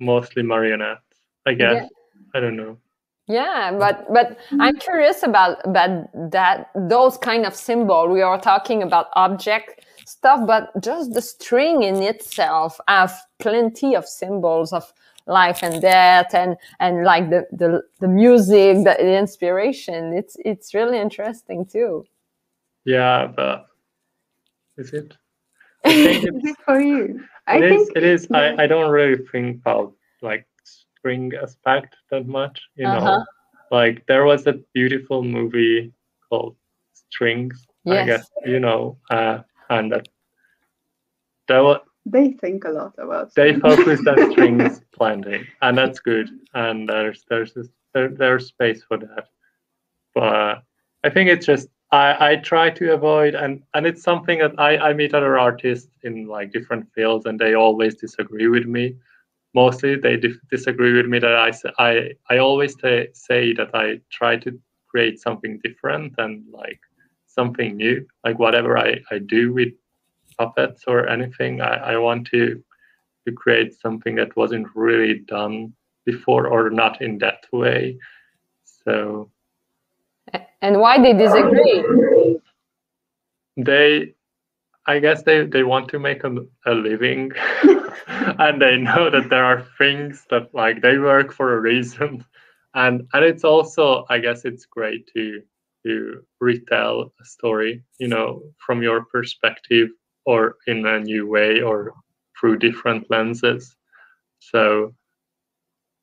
mostly 0.00 0.42
marionettes. 0.42 1.00
I 1.46 1.54
guess 1.54 1.82
yeah. 1.82 1.88
I 2.34 2.40
don't 2.40 2.56
know. 2.56 2.78
Yeah, 3.26 3.70
mm-hmm. 3.70 3.78
but 3.78 4.06
but 4.12 4.38
I'm 4.60 4.76
curious 4.76 5.22
about 5.22 5.58
about 5.66 6.08
that 6.30 6.70
those 6.74 7.16
kind 7.18 7.44
of 7.44 7.54
symbol. 7.54 8.08
We 8.08 8.22
are 8.22 8.40
talking 8.40 8.82
about 8.82 9.06
object 9.14 9.84
stuff, 10.06 10.46
but 10.46 10.70
just 10.80 11.12
the 11.12 11.22
string 11.22 11.82
in 11.82 11.96
itself 12.02 12.78
have 12.86 13.12
plenty 13.38 13.94
of 13.94 14.06
symbols 14.06 14.72
of 14.72 14.92
life 15.26 15.62
and 15.62 15.82
death 15.82 16.34
and 16.34 16.56
and 16.78 17.02
like 17.02 17.30
the 17.30 17.46
the, 17.50 17.82
the 18.00 18.08
music 18.08 18.76
the, 18.84 18.94
the 18.98 19.18
inspiration. 19.18 20.12
It's 20.12 20.36
it's 20.44 20.72
really 20.72 20.98
interesting 20.98 21.66
too. 21.66 22.06
Yeah 22.84 23.26
but 23.26 23.66
is 24.76 24.92
it? 24.92 25.16
I 25.84 25.90
think 25.92 26.44
it's 26.44 26.60
for 26.64 26.80
you. 26.80 27.24
I 27.46 27.58
it 27.58 27.68
think 27.68 27.82
is, 27.82 27.90
it 27.96 28.02
is. 28.02 28.28
I, 28.32 28.64
I 28.64 28.66
don't 28.66 28.90
really 28.90 29.24
think 29.32 29.56
about 29.56 29.94
like 30.22 30.46
string 30.98 31.32
aspect 31.42 31.96
that 32.10 32.26
much 32.26 32.60
you 32.76 32.86
uh-huh. 32.86 33.04
know 33.04 33.24
like 33.70 34.04
there 34.06 34.24
was 34.24 34.46
a 34.46 34.54
beautiful 34.74 35.22
movie 35.22 35.92
called 36.28 36.56
strings 36.92 37.66
yes. 37.84 38.02
i 38.02 38.06
guess 38.06 38.30
you 38.44 38.60
know 38.60 38.96
uh 39.10 39.38
and 39.70 39.92
that 39.92 40.08
that 41.48 41.60
was, 41.60 41.80
they 42.04 42.32
think 42.32 42.64
a 42.64 42.70
lot 42.70 42.94
about 42.98 43.34
they 43.34 43.58
focus 43.58 44.00
on 44.06 44.30
strings 44.32 44.80
plenty 44.92 45.46
and 45.62 45.76
that's 45.76 46.00
good 46.00 46.30
and 46.54 46.88
there's 46.88 47.24
there's 47.28 47.52
this, 47.54 47.68
there, 47.94 48.08
there's 48.08 48.46
space 48.46 48.82
for 48.82 48.96
that 48.96 49.28
but 50.14 50.62
i 51.04 51.10
think 51.10 51.28
it's 51.28 51.46
just 51.46 51.68
i 51.90 52.30
i 52.30 52.36
try 52.36 52.70
to 52.70 52.92
avoid 52.92 53.34
and 53.34 53.62
and 53.74 53.86
it's 53.86 54.02
something 54.02 54.38
that 54.38 54.58
i 54.58 54.76
i 54.78 54.92
meet 54.92 55.14
other 55.14 55.38
artists 55.38 55.90
in 56.02 56.26
like 56.26 56.52
different 56.52 56.86
fields 56.94 57.26
and 57.26 57.38
they 57.38 57.54
always 57.54 57.96
disagree 57.96 58.48
with 58.48 58.66
me 58.66 58.96
mostly 59.62 59.92
they 59.96 60.16
dif- 60.24 60.48
disagree 60.50 60.94
with 60.98 61.06
me 61.12 61.18
that 61.18 61.36
i 61.46 61.50
i 61.88 61.92
i 62.32 62.38
always 62.38 62.72
say, 62.82 63.08
say 63.28 63.42
that 63.58 63.70
i 63.74 63.86
try 64.18 64.32
to 64.44 64.50
create 64.90 65.16
something 65.26 65.58
different 65.64 66.14
and 66.18 66.44
like 66.62 66.80
something 67.38 67.70
new 67.76 67.96
like 68.24 68.38
whatever 68.44 68.72
i 68.86 68.90
i 69.14 69.18
do 69.36 69.42
with 69.58 69.72
puppets 70.38 70.84
or 70.86 71.08
anything. 71.08 71.60
I, 71.60 71.94
I 71.94 71.96
want 71.96 72.26
to 72.28 72.62
to 73.26 73.32
create 73.32 73.74
something 73.74 74.14
that 74.16 74.36
wasn't 74.36 74.68
really 74.74 75.20
done 75.26 75.72
before 76.04 76.46
or 76.46 76.70
not 76.70 77.02
in 77.02 77.18
that 77.18 77.44
way. 77.52 77.98
So. 78.64 79.30
And 80.62 80.80
why 80.80 81.00
they 81.02 81.12
disagree? 81.12 82.38
They, 83.56 84.14
I 84.86 85.00
guess 85.00 85.22
they 85.22 85.46
they 85.46 85.64
want 85.64 85.88
to 85.90 85.98
make 85.98 86.24
a, 86.24 86.34
a 86.66 86.72
living, 86.74 87.32
and 88.06 88.62
they 88.62 88.76
know 88.76 89.10
that 89.10 89.28
there 89.30 89.44
are 89.44 89.66
things 89.78 90.24
that 90.30 90.54
like 90.54 90.82
they 90.82 90.98
work 90.98 91.32
for 91.32 91.54
a 91.54 91.60
reason, 91.60 92.24
and 92.74 93.02
and 93.12 93.24
it's 93.24 93.44
also 93.44 94.04
I 94.10 94.18
guess 94.18 94.44
it's 94.44 94.66
great 94.66 95.08
to 95.14 95.42
to 95.84 96.22
retell 96.40 97.12
a 97.20 97.24
story, 97.24 97.82
you 97.98 98.08
know, 98.08 98.42
from 98.64 98.82
your 98.82 99.04
perspective 99.06 99.88
or 100.24 100.56
in 100.66 100.84
a 100.86 101.00
new 101.00 101.26
way 101.28 101.60
or 101.62 101.94
through 102.38 102.58
different 102.58 103.08
lenses. 103.10 103.76
So 104.40 104.94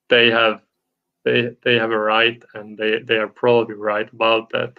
they 0.10 0.30
have 0.32 0.62
they 1.26 1.50
they 1.64 1.76
have 1.76 1.92
a 1.92 1.98
right 2.00 2.42
and 2.54 2.78
they, 2.78 3.00
they 3.00 3.16
are 3.18 3.28
probably 3.28 3.76
right 3.76 4.12
about 4.14 4.50
that 4.52 4.78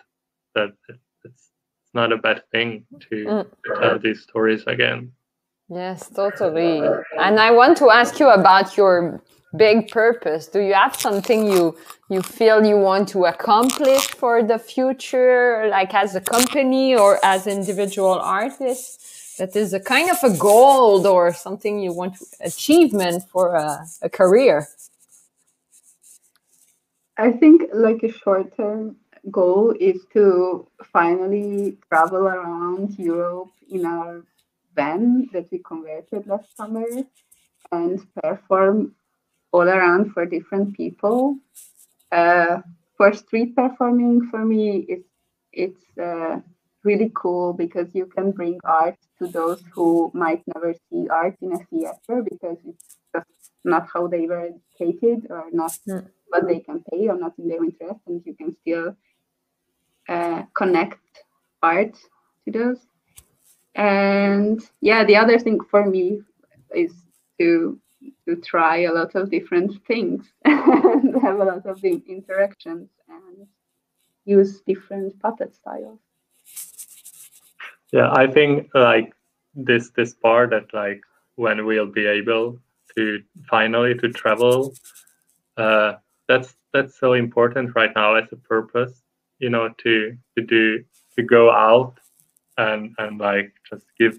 that 0.54 0.72
not 1.94 2.12
a 2.12 2.16
bad 2.16 2.42
thing 2.50 2.86
to, 3.10 3.16
mm. 3.24 3.46
tell 3.80 3.98
these 3.98 4.22
stories 4.22 4.64
again. 4.66 5.12
Yes, 5.68 6.08
totally. 6.10 6.82
And 7.18 7.40
I 7.40 7.50
want 7.50 7.78
to 7.78 7.90
ask 7.90 8.20
you 8.20 8.28
about 8.28 8.76
your 8.76 9.22
big 9.56 9.88
purpose. 9.88 10.46
Do 10.46 10.60
you 10.60 10.74
have 10.74 10.94
something 10.96 11.46
you 11.50 11.76
you 12.10 12.20
feel 12.20 12.64
you 12.66 12.76
want 12.76 13.08
to 13.08 13.24
accomplish 13.24 14.08
for 14.08 14.42
the 14.42 14.58
future, 14.58 15.68
like 15.70 15.94
as 15.94 16.14
a 16.14 16.20
company 16.20 16.94
or 16.94 17.18
as 17.24 17.46
individual 17.46 18.18
artists? 18.20 19.14
that 19.38 19.56
is 19.56 19.72
a 19.72 19.80
kind 19.80 20.10
of 20.10 20.22
a 20.22 20.36
goal 20.36 21.06
or 21.06 21.32
something 21.32 21.80
you 21.80 21.92
want 21.92 22.16
to, 22.16 22.24
achievement 22.40 23.22
for 23.30 23.54
a, 23.54 23.86
a 24.02 24.08
career 24.08 24.68
i 27.18 27.30
think 27.30 27.62
like 27.72 28.02
a 28.02 28.12
short 28.12 28.56
term 28.56 28.96
goal 29.30 29.74
is 29.78 30.04
to 30.12 30.66
finally 30.92 31.78
travel 31.88 32.26
around 32.28 32.98
europe 32.98 33.52
in 33.70 33.86
our 33.86 34.22
van 34.74 35.28
that 35.32 35.46
we 35.50 35.58
converted 35.58 36.26
last 36.26 36.56
summer 36.56 36.86
and 37.72 38.06
perform 38.22 38.94
all 39.52 39.68
around 39.68 40.12
for 40.12 40.26
different 40.26 40.76
people 40.76 41.36
uh, 42.12 42.58
for 42.96 43.12
street 43.12 43.54
performing 43.56 44.28
for 44.30 44.44
me 44.44 44.84
it's 44.88 45.08
it's 45.52 45.98
uh, 45.98 46.40
really 46.84 47.10
cool 47.14 47.52
because 47.52 47.94
you 47.94 48.06
can 48.06 48.30
bring 48.30 48.58
art 48.64 48.96
to 49.18 49.26
those 49.26 49.62
who 49.72 50.10
might 50.14 50.42
never 50.54 50.74
see 50.90 51.08
art 51.08 51.36
in 51.40 51.52
a 51.52 51.58
theater 51.70 52.22
because 52.30 52.58
it's 52.66 52.98
just 53.14 53.50
not 53.64 53.88
how 53.92 54.06
they 54.06 54.26
were 54.26 54.50
educated 54.50 55.26
or 55.30 55.44
not 55.52 55.72
mm. 55.88 56.06
what 56.28 56.46
they 56.46 56.60
can 56.60 56.82
pay 56.90 57.08
or 57.08 57.18
not 57.18 57.32
in 57.38 57.48
their 57.48 57.64
interest 57.64 58.00
and 58.06 58.22
you 58.26 58.34
can 58.34 58.54
still 58.60 58.94
uh, 60.08 60.42
connect 60.54 61.00
art 61.62 61.96
to 62.44 62.52
those. 62.52 62.86
And 63.74 64.60
yeah 64.80 65.04
the 65.04 65.16
other 65.16 65.38
thing 65.38 65.58
for 65.70 65.84
me 65.84 66.22
is 66.74 66.92
to 67.38 67.78
to 68.28 68.36
try 68.36 68.82
a 68.82 68.92
lot 68.92 69.14
of 69.14 69.30
different 69.30 69.72
things 69.86 70.26
and 70.44 71.22
have 71.22 71.40
a 71.40 71.44
lot 71.44 71.66
of 71.66 71.82
interactions 71.84 72.90
and 73.08 73.46
use 74.24 74.60
different 74.66 75.18
puppet 75.20 75.54
styles. 75.54 75.98
Yeah 77.92 78.10
i 78.12 78.26
think 78.26 78.70
like 78.74 79.12
this 79.54 79.90
this 79.90 80.14
part 80.14 80.50
that 80.50 80.72
like 80.74 81.00
when 81.36 81.64
we'll 81.64 81.92
be 82.00 82.06
able 82.06 82.58
to 82.96 83.22
finally 83.48 83.94
to 83.94 84.08
travel 84.08 84.74
uh 85.56 85.94
that's 86.28 86.56
that's 86.72 86.98
so 86.98 87.12
important 87.12 87.74
right 87.76 87.92
now 87.94 88.14
as 88.14 88.26
a 88.32 88.36
purpose 88.36 89.03
you 89.38 89.50
know 89.50 89.68
to 89.78 90.16
to 90.36 90.44
do 90.44 90.84
to 91.16 91.22
go 91.22 91.50
out 91.50 91.98
and 92.58 92.94
and 92.98 93.18
like 93.18 93.52
just 93.70 93.86
give 93.98 94.18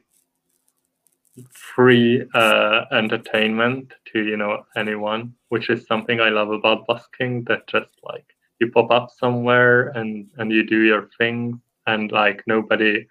free 1.52 2.24
uh, 2.34 2.86
entertainment 2.92 3.94
to 4.12 4.24
you 4.24 4.38
know 4.38 4.66
anyone, 4.76 5.34
which 5.50 5.70
is 5.70 5.86
something 5.88 6.20
I 6.22 6.30
love 6.30 6.52
about 6.52 6.88
busking. 6.88 7.44
That 7.46 7.68
just 7.68 7.92
like 8.04 8.26
you 8.60 8.72
pop 8.72 8.92
up 8.92 9.10
somewhere 9.18 9.90
and 9.90 10.28
and 10.38 10.52
you 10.52 10.66
do 10.66 10.82
your 10.82 11.10
thing, 11.18 11.62
and 11.88 12.12
like 12.12 12.44
nobody 12.48 13.06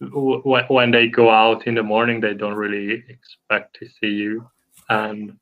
when 0.00 0.90
they 0.90 1.08
go 1.08 1.30
out 1.30 1.66
in 1.66 1.74
the 1.74 1.82
morning, 1.82 2.20
they 2.20 2.32
don't 2.32 2.54
really 2.54 3.04
expect 3.08 3.76
to 3.78 3.86
see 3.86 4.08
you, 4.08 4.48
and 4.88 5.36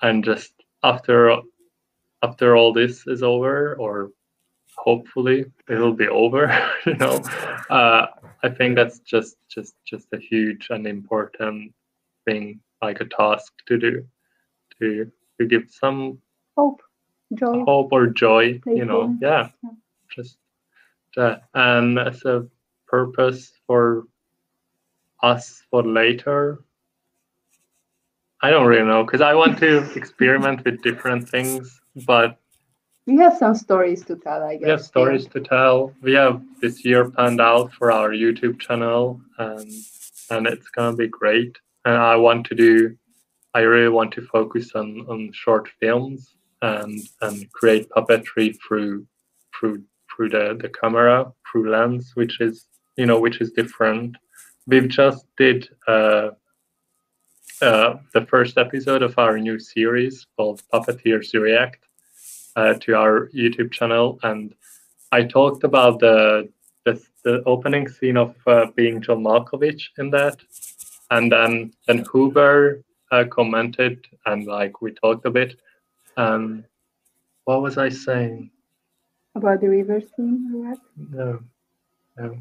and 0.00 0.24
just 0.24 0.52
after 0.82 1.36
after 2.22 2.56
all 2.56 2.72
this 2.72 3.06
is 3.06 3.22
over, 3.22 3.76
or 3.76 4.10
hopefully 4.82 5.44
it'll 5.68 5.94
be 5.94 6.08
over, 6.08 6.42
you 6.86 6.96
know, 6.96 7.20
uh, 7.70 8.06
I 8.42 8.48
think 8.48 8.76
that's 8.76 8.98
just 9.00 9.36
just 9.48 9.74
just 9.84 10.08
a 10.12 10.18
huge 10.18 10.68
and 10.70 10.86
important 10.86 11.72
thing, 12.24 12.60
like 12.82 13.00
a 13.00 13.06
task 13.06 13.52
to 13.66 13.78
do, 13.78 14.04
to 14.80 15.10
to 15.38 15.46
give 15.46 15.70
some 15.70 16.18
hope, 16.56 16.82
joy, 17.34 17.64
hope 17.64 17.92
or 17.92 18.08
joy, 18.08 18.60
you 18.66 18.84
know, 18.84 19.16
yeah, 19.20 19.48
yeah, 19.62 19.70
just 20.14 20.38
that, 21.16 21.44
and 21.54 21.98
as 21.98 22.24
a 22.24 22.46
purpose 22.88 23.52
for 23.66 24.04
us 25.22 25.62
for 25.70 25.82
later 25.84 26.64
i 28.42 28.50
don't 28.50 28.66
really 28.66 28.84
know 28.84 29.04
because 29.04 29.20
i 29.20 29.32
want 29.32 29.56
to 29.56 29.88
experiment 29.96 30.62
with 30.64 30.82
different 30.82 31.26
things 31.28 31.80
but 32.06 32.41
we 33.06 33.16
have 33.16 33.36
some 33.36 33.54
stories 33.54 34.04
to 34.04 34.16
tell 34.16 34.42
i 34.42 34.54
guess 34.56 34.64
we 34.64 34.70
have 34.70 34.84
stories 34.84 35.26
to 35.26 35.40
tell. 35.40 35.92
We 36.02 36.12
have 36.12 36.42
this 36.60 36.84
year 36.84 37.10
planned 37.10 37.40
out 37.40 37.72
for 37.72 37.90
our 37.90 38.10
youtube 38.10 38.60
channel 38.60 39.20
and 39.38 39.70
and 40.30 40.46
it's 40.46 40.68
gonna 40.68 40.96
be 40.96 41.08
great. 41.08 41.58
And 41.84 41.96
i 41.96 42.16
want 42.16 42.46
to 42.46 42.54
do 42.54 42.96
i 43.54 43.60
really 43.60 43.88
want 43.88 44.12
to 44.14 44.22
focus 44.22 44.72
on 44.74 45.06
on 45.08 45.32
short 45.32 45.68
films 45.80 46.34
and 46.62 47.00
and 47.20 47.50
create 47.52 47.90
puppetry 47.90 48.56
through 48.66 49.06
through 49.54 49.82
through 50.08 50.30
the 50.30 50.58
the 50.60 50.68
camera 50.68 51.32
through 51.50 51.70
lens 51.70 52.12
which 52.14 52.40
is 52.40 52.66
you 52.96 53.06
know, 53.06 53.18
which 53.18 53.40
is 53.40 53.50
different. 53.52 54.16
We've 54.66 54.88
just 54.88 55.26
did 55.36 55.68
uh, 55.88 56.30
uh, 57.60 57.94
the 58.12 58.26
first 58.28 58.58
episode 58.58 59.02
of 59.02 59.18
our 59.18 59.38
new 59.38 59.58
series 59.58 60.26
called 60.36 60.62
Puppeteers 60.72 61.32
React 61.34 61.84
uh, 62.56 62.74
to 62.74 62.94
our 62.94 63.28
YouTube 63.28 63.72
channel, 63.72 64.18
and 64.22 64.54
I 65.10 65.24
talked 65.24 65.64
about 65.64 66.00
the 66.00 66.48
the, 66.84 67.00
the 67.24 67.42
opening 67.44 67.88
scene 67.88 68.16
of 68.16 68.34
uh, 68.46 68.66
being 68.74 69.00
John 69.00 69.22
Malkovich 69.22 69.90
in 69.98 70.10
that, 70.10 70.36
and 71.10 71.30
then 71.30 71.72
then 71.86 72.04
Huber 72.12 72.82
uh, 73.10 73.24
commented 73.30 74.06
and 74.26 74.46
like 74.46 74.82
we 74.82 74.92
talked 74.92 75.26
a 75.26 75.30
bit. 75.30 75.58
Um, 76.16 76.64
what 77.44 77.62
was 77.62 77.78
I 77.78 77.88
saying? 77.88 78.50
About 79.34 79.60
the 79.60 79.68
river 79.68 80.00
scene? 80.00 80.50
Or 80.54 80.70
what? 80.70 80.78
No, 80.96 81.40
no 82.18 82.38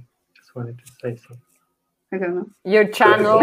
just 0.51 0.55
wanted 0.55 0.77
to 0.79 0.91
say 1.01 1.15
something. 1.15 1.50
I 2.13 2.17
don't 2.17 2.35
know. 2.35 2.49
Your 2.65 2.89
channel. 2.89 3.37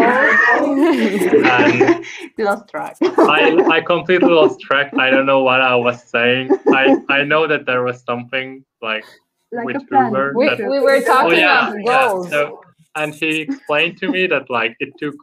lost 2.38 2.68
track. 2.68 2.96
I, 3.00 3.57
I 3.70 3.81
completely 3.81 4.28
lost 4.28 4.61
track. 4.61 4.92
I 4.98 5.09
don't 5.11 5.24
know 5.24 5.42
what 5.42 5.62
I 5.62 5.74
was 5.74 6.02
saying. 6.02 6.50
I, 6.68 6.98
I 7.09 7.24
know 7.24 7.46
that 7.46 7.64
there 7.64 7.83
was 7.83 8.02
something 8.02 8.62
like, 8.83 9.07
like 9.52 9.64
with 9.64 9.83
Uber. 9.90 10.35
We, 10.37 10.48
that, 10.48 10.59
we 10.59 10.81
were 10.81 10.96
oh, 10.96 11.04
talking 11.04 11.33
oh, 11.33 11.37
yeah, 11.37 11.70
about 11.70 11.87
goals. 11.87 12.26
Yeah. 12.26 12.31
So, 12.31 12.61
and 12.94 13.14
he 13.14 13.40
explained 13.40 13.96
to 13.98 14.11
me 14.11 14.26
that 14.26 14.50
like 14.50 14.76
it 14.81 14.92
took 14.98 15.14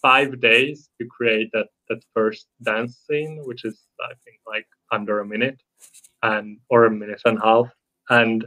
five 0.00 0.40
days 0.40 0.88
to 1.00 1.06
create 1.06 1.50
that 1.52 1.66
that 1.88 2.00
first 2.14 2.46
dance 2.62 3.02
scene, 3.08 3.42
which 3.44 3.64
is 3.64 3.80
I 4.00 4.12
think 4.24 4.38
like 4.46 4.66
under 4.92 5.18
a 5.20 5.26
minute, 5.26 5.60
and 6.22 6.58
or 6.70 6.84
a 6.84 6.90
minute 6.90 7.22
and 7.24 7.38
a 7.38 7.44
half, 7.44 7.70
and 8.10 8.46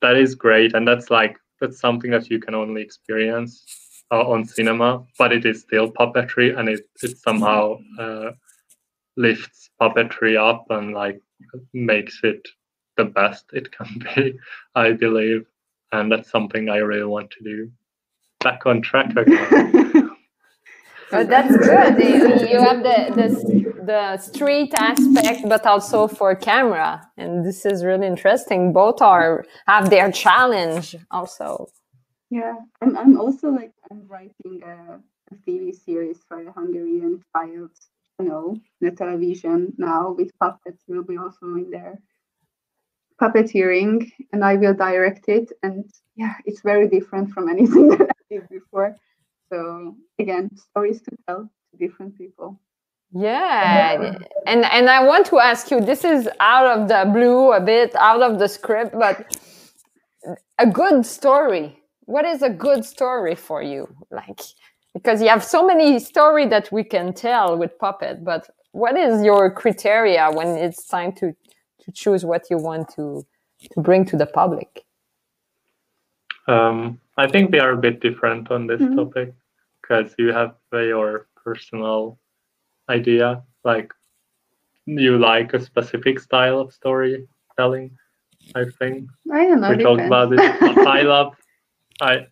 that 0.00 0.16
is 0.16 0.34
great. 0.34 0.74
And 0.74 0.88
that's 0.88 1.10
like 1.10 1.36
that's 1.60 1.80
something 1.80 2.10
that 2.10 2.30
you 2.30 2.40
can 2.40 2.54
only 2.54 2.82
experience 2.82 3.64
uh, 4.10 4.26
on 4.28 4.44
cinema, 4.44 5.04
but 5.18 5.32
it 5.32 5.44
is 5.46 5.60
still 5.60 5.90
puppetry, 5.90 6.58
and 6.58 6.68
it 6.68 6.88
it 7.02 7.18
somehow 7.18 7.78
uh, 7.98 8.32
lifts 9.16 9.70
puppetry 9.80 10.36
up 10.36 10.66
and 10.70 10.94
like 10.94 11.20
makes 11.72 12.20
it 12.22 12.46
the 12.96 13.04
best 13.04 13.44
it 13.52 13.70
can 13.72 14.02
be, 14.14 14.38
I 14.74 14.92
believe, 14.92 15.46
and 15.92 16.10
that's 16.10 16.30
something 16.30 16.68
I 16.68 16.78
really 16.78 17.04
want 17.04 17.30
to 17.32 17.44
do. 17.44 17.72
Back 18.40 18.66
on 18.66 18.82
track 18.82 19.16
again. 19.16 20.09
But 21.10 21.28
that's 21.28 21.56
good. 21.56 21.98
You 22.50 22.60
have 22.62 22.82
the, 22.82 22.98
the 23.18 23.26
the 23.84 24.16
street 24.18 24.72
aspect, 24.78 25.48
but 25.48 25.66
also 25.66 26.06
for 26.06 26.34
camera, 26.34 27.08
and 27.16 27.44
this 27.44 27.64
is 27.66 27.84
really 27.84 28.06
interesting. 28.06 28.72
Both 28.72 29.00
are 29.02 29.44
have 29.66 29.90
their 29.90 30.10
challenge 30.12 30.96
also. 31.10 31.66
Yeah, 32.30 32.54
I'm 32.80 32.96
I'm 32.96 33.20
also 33.20 33.48
like 33.50 33.72
I'm 33.90 34.06
writing 34.06 34.62
a, 34.64 35.00
a 35.32 35.36
TV 35.46 35.74
series 35.74 36.18
for 36.28 36.44
the 36.44 36.52
Hungarian 36.52 37.22
Files 37.32 37.90
channel, 38.20 38.58
the 38.80 38.90
television 38.90 39.72
now 39.78 40.12
with 40.16 40.30
puppets 40.38 40.84
will 40.86 41.04
be 41.04 41.16
also 41.16 41.46
in 41.56 41.70
there 41.70 41.98
puppeteering 43.20 44.10
and 44.32 44.44
I 44.44 44.56
will 44.56 44.74
direct 44.74 45.28
it 45.28 45.52
and 45.62 45.84
yeah 46.16 46.34
it's 46.46 46.62
very 46.62 46.88
different 46.88 47.30
from 47.30 47.48
anything 47.48 47.88
that 47.94 48.08
I 48.10 48.34
did 48.34 48.48
before 48.48 48.96
so 49.50 49.96
again, 50.18 50.50
stories 50.56 51.02
to 51.02 51.10
tell 51.26 51.50
to 51.70 51.76
different 51.78 52.16
people. 52.16 52.60
Yeah, 53.12 54.14
and 54.46 54.64
and 54.64 54.88
I 54.88 55.04
want 55.04 55.26
to 55.26 55.40
ask 55.40 55.70
you. 55.70 55.80
This 55.80 56.04
is 56.04 56.28
out 56.38 56.66
of 56.66 56.88
the 56.88 57.10
blue, 57.12 57.52
a 57.52 57.60
bit 57.60 57.94
out 57.96 58.22
of 58.22 58.38
the 58.38 58.48
script, 58.48 58.94
but 58.96 59.36
a 60.58 60.66
good 60.66 61.04
story. 61.04 61.76
What 62.04 62.24
is 62.24 62.42
a 62.42 62.50
good 62.50 62.84
story 62.84 63.34
for 63.34 63.62
you? 63.62 63.88
Like 64.10 64.40
because 64.94 65.22
you 65.22 65.28
have 65.28 65.42
so 65.44 65.66
many 65.66 65.98
story 65.98 66.46
that 66.46 66.70
we 66.72 66.84
can 66.84 67.12
tell 67.12 67.56
with 67.56 67.78
puppet, 67.78 68.24
but 68.24 68.48
what 68.72 68.96
is 68.96 69.22
your 69.24 69.50
criteria 69.50 70.30
when 70.30 70.48
it's 70.56 70.86
time 70.86 71.12
to 71.12 71.32
to 71.80 71.92
choose 71.92 72.24
what 72.24 72.44
you 72.50 72.58
want 72.58 72.88
to 72.96 73.26
to 73.72 73.80
bring 73.80 74.04
to 74.04 74.16
the 74.16 74.26
public? 74.26 74.84
Um, 76.50 77.00
I 77.16 77.28
think 77.28 77.52
we 77.52 77.60
are 77.60 77.72
a 77.72 77.76
bit 77.76 78.00
different 78.00 78.50
on 78.50 78.66
this 78.66 78.80
mm-hmm. 78.80 78.96
topic 78.96 79.32
because 79.80 80.12
you 80.18 80.32
have 80.32 80.56
your 80.72 81.28
personal 81.36 82.18
idea, 82.88 83.42
like 83.62 83.92
you 84.86 85.16
like 85.16 85.54
a 85.54 85.62
specific 85.62 86.18
style 86.18 86.58
of 86.58 86.72
storytelling. 86.72 87.96
I 88.56 88.64
think 88.80 89.08
I 89.32 89.44
don't 89.44 89.60
know. 89.60 89.70
We 89.70 89.82
talked 89.82 90.02
about 90.02 90.32
it. 90.32 90.40
I 90.40 91.02
love. 91.02 91.36
I 92.00 92.26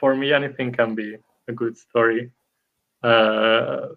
for 0.00 0.16
me 0.16 0.32
anything 0.32 0.72
can 0.72 0.94
be 0.94 1.16
a 1.48 1.52
good 1.52 1.76
story, 1.76 2.30
uh, 3.02 3.88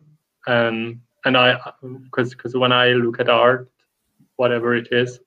and 0.47 0.99
and 1.23 1.37
I 1.37 1.57
because 2.03 2.31
because 2.31 2.55
when 2.55 2.73
I 2.73 2.89
look 2.89 3.21
at 3.21 3.29
art, 3.29 3.69
whatever 4.35 4.75
it 4.75 4.89
is, 4.91 5.19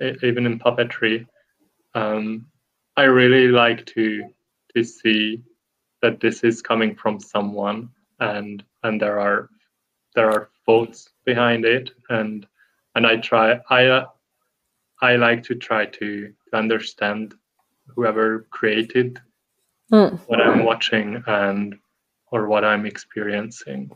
even 0.00 0.46
in 0.46 0.60
puppetry, 0.60 1.26
um, 1.94 2.46
I 2.96 3.04
really 3.04 3.48
like 3.48 3.84
to 3.86 4.28
to 4.74 4.84
see 4.84 5.42
that 6.02 6.20
this 6.20 6.44
is 6.44 6.62
coming 6.62 6.94
from 6.94 7.18
someone 7.20 7.88
and 8.20 8.62
and 8.82 9.00
there 9.00 9.18
are 9.18 9.48
there 10.14 10.30
are 10.30 10.50
thoughts 10.64 11.10
behind 11.24 11.64
it 11.64 11.90
and 12.08 12.46
and 12.94 13.06
i 13.06 13.16
try 13.16 13.58
i 13.70 13.86
uh, 13.86 14.06
i 15.02 15.16
like 15.16 15.42
to 15.42 15.54
try 15.54 15.84
to, 15.86 16.32
to 16.48 16.56
understand 16.56 17.34
whoever 17.86 18.46
created 18.50 19.20
mm. 19.92 20.18
what 20.26 20.40
i'm 20.40 20.64
watching 20.64 21.22
and 21.26 21.76
or 22.32 22.48
what 22.48 22.64
i'm 22.64 22.86
experiencing 22.86 23.90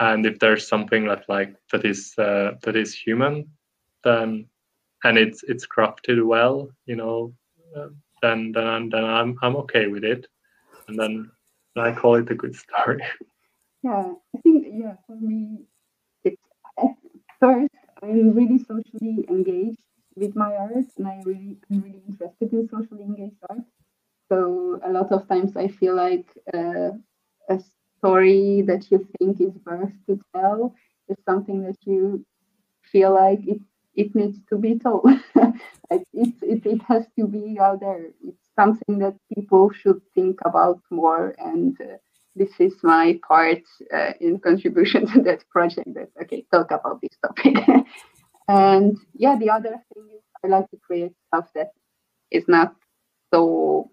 and 0.00 0.26
if 0.26 0.38
there's 0.38 0.66
something 0.66 1.06
that 1.06 1.24
like 1.28 1.54
that 1.70 1.84
is 1.84 2.14
uh, 2.18 2.52
that 2.62 2.76
is 2.76 2.94
human 2.94 3.48
then 4.04 4.46
and 5.04 5.18
it's 5.18 5.42
it's 5.44 5.66
crafted 5.66 6.24
well 6.24 6.68
you 6.86 6.96
know 6.96 7.32
uh, 7.76 7.88
then 8.22 8.52
then 8.52 8.88
then 8.90 9.04
i'm 9.04 9.36
i'm 9.42 9.56
okay 9.56 9.86
with 9.88 10.04
it 10.04 10.26
and 10.88 10.98
then 10.98 11.30
I 11.76 11.92
call 11.92 12.16
it 12.16 12.30
a 12.30 12.34
good 12.34 12.54
story. 12.54 13.02
Yeah, 13.84 14.12
I 14.36 14.38
think 14.44 14.64
yeah 14.70 14.94
for 15.08 15.16
me, 15.16 15.64
it's 16.22 16.40
first 17.40 17.74
I'm 18.00 18.30
really 18.30 18.58
socially 18.58 19.26
engaged 19.28 19.82
with 20.14 20.36
my 20.36 20.54
art, 20.54 20.86
and 20.96 21.08
I 21.08 21.20
really 21.24 21.56
I'm 21.68 21.80
really 21.82 22.02
interested 22.06 22.52
in 22.52 22.68
socially 22.68 23.02
engaged 23.02 23.42
art. 23.50 23.66
So 24.30 24.78
a 24.84 24.92
lot 24.92 25.10
of 25.10 25.26
times 25.26 25.56
I 25.56 25.66
feel 25.66 25.96
like 25.96 26.28
uh, 26.54 26.90
a 27.48 27.58
story 27.98 28.62
that 28.68 28.88
you 28.92 29.04
think 29.18 29.40
is 29.40 29.58
worth 29.66 29.90
to 30.06 30.20
tell 30.32 30.76
is 31.08 31.16
something 31.28 31.64
that 31.64 31.78
you 31.84 32.24
feel 32.84 33.12
like 33.12 33.40
it 33.48 33.58
it 33.94 34.14
needs 34.14 34.38
to 34.48 34.56
be 34.56 34.78
told. 34.78 35.06
it, 35.34 36.06
it, 36.12 36.66
it 36.66 36.82
has 36.82 37.04
to 37.18 37.26
be 37.26 37.58
out 37.60 37.80
there. 37.80 38.06
It's 38.22 38.48
something 38.58 38.98
that 38.98 39.16
people 39.34 39.70
should 39.72 40.00
think 40.14 40.38
about 40.44 40.80
more 40.90 41.34
and 41.38 41.78
uh, 41.80 41.96
this 42.34 42.50
is 42.58 42.74
my 42.82 43.18
part 43.26 43.62
uh, 43.92 44.12
in 44.20 44.38
contribution 44.38 45.06
to 45.12 45.22
that 45.22 45.44
project. 45.50 45.92
That 45.94 46.08
okay, 46.22 46.44
talk 46.52 46.70
about 46.70 47.00
this 47.00 47.16
topic. 47.24 47.56
and 48.48 48.96
yeah, 49.14 49.36
the 49.38 49.50
other 49.50 49.76
thing 49.92 50.08
is 50.14 50.22
I 50.44 50.48
like 50.48 50.70
to 50.70 50.78
create 50.78 51.12
stuff 51.28 51.48
that 51.54 51.72
is 52.30 52.44
not 52.48 52.74
so 53.32 53.90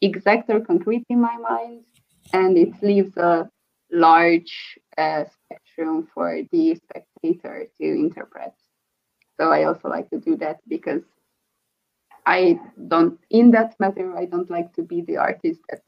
exact 0.00 0.50
or 0.50 0.60
concrete 0.60 1.04
in 1.08 1.20
my 1.20 1.36
mind, 1.36 1.84
and 2.32 2.56
it 2.56 2.82
leaves 2.82 3.16
a 3.16 3.48
large 3.92 4.78
uh, 4.96 5.24
spectrum 5.44 6.08
for 6.14 6.40
the 6.52 6.76
spectator 6.76 7.66
to 7.78 7.84
interpret. 7.84 8.52
So 9.40 9.50
I 9.50 9.64
also 9.64 9.88
like 9.88 10.10
to 10.10 10.20
do 10.20 10.36
that 10.36 10.58
because 10.68 11.00
I 12.26 12.60
don't, 12.88 13.18
in 13.30 13.50
that 13.52 13.74
matter, 13.80 14.14
I 14.14 14.26
don't 14.26 14.50
like 14.50 14.74
to 14.74 14.82
be 14.82 15.00
the 15.00 15.16
artist 15.16 15.60
that 15.70 15.80